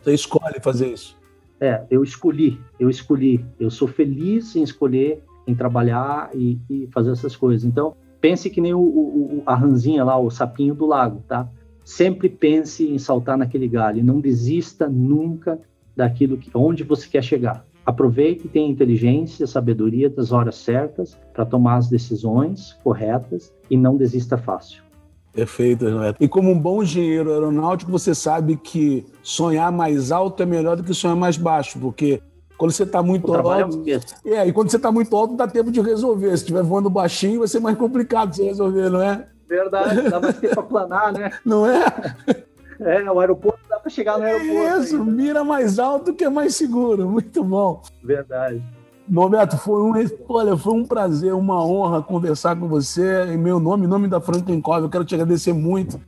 [0.01, 1.15] Você escolhe fazer isso?
[1.59, 3.45] É, eu escolhi, eu escolhi.
[3.59, 7.63] Eu sou feliz em escolher, em trabalhar e, e fazer essas coisas.
[7.63, 11.47] Então, pense que nem o, o, a ranzinha lá, o sapinho do lago, tá?
[11.83, 14.03] Sempre pense em saltar naquele galho.
[14.03, 15.59] Não desista nunca
[15.95, 17.65] daquilo que, onde você quer chegar.
[17.85, 23.97] Aproveite e tenha inteligência, sabedoria das horas certas para tomar as decisões corretas e não
[23.97, 24.81] desista fácil.
[25.33, 26.23] Perfeito, Renato.
[26.23, 30.83] E como um bom engenheiro aeronáutico, você sabe que sonhar mais alto é melhor do
[30.83, 32.21] que sonhar mais baixo, porque
[32.55, 33.83] quando você está muito o alto.
[34.25, 36.29] É, é, e quando você está muito alto, dá tempo de resolver.
[36.29, 39.27] Se estiver voando baixinho, vai ser mais complicado você resolver, não é?
[39.47, 41.31] Verdade, dá mais tempo para planar, né?
[41.45, 41.85] Não é?
[42.79, 44.83] É, o aeroporto dá para chegar no aeroporto.
[44.83, 45.11] Isso, ainda.
[45.11, 47.07] mira mais alto que é mais seguro.
[47.09, 47.81] Muito bom.
[48.03, 48.63] Verdade.
[49.07, 49.93] Norberto, foi um,
[50.29, 54.21] olha, foi um prazer, uma honra conversar com você em meu nome, em nome da
[54.21, 54.85] Franklin Cove.
[54.85, 55.99] Eu quero te agradecer muito.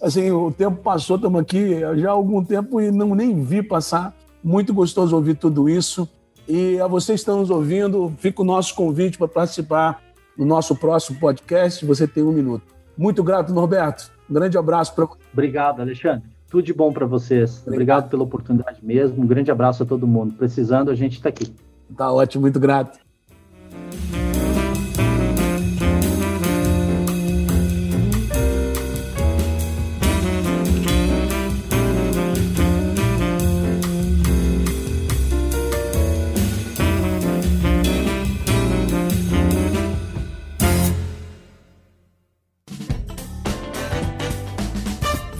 [0.00, 4.14] Assim, o tempo passou, estamos aqui já há algum tempo e não nem vi passar.
[4.42, 6.08] Muito gostoso ouvir tudo isso.
[6.46, 10.02] E a vocês que estão nos ouvindo, fica o nosso convite para participar
[10.36, 11.84] no nosso próximo podcast.
[11.86, 12.73] Você tem um minuto.
[12.96, 14.10] Muito grato, Norberto.
[14.28, 16.22] Um grande abraço para Obrigado, Alexandre.
[16.48, 17.58] Tudo de bom para vocês.
[17.58, 17.74] Obrigado.
[17.74, 19.22] Obrigado pela oportunidade mesmo.
[19.22, 20.34] Um grande abraço a todo mundo.
[20.34, 21.52] Precisando, a gente está aqui.
[21.96, 23.03] Tá ótimo, muito grato.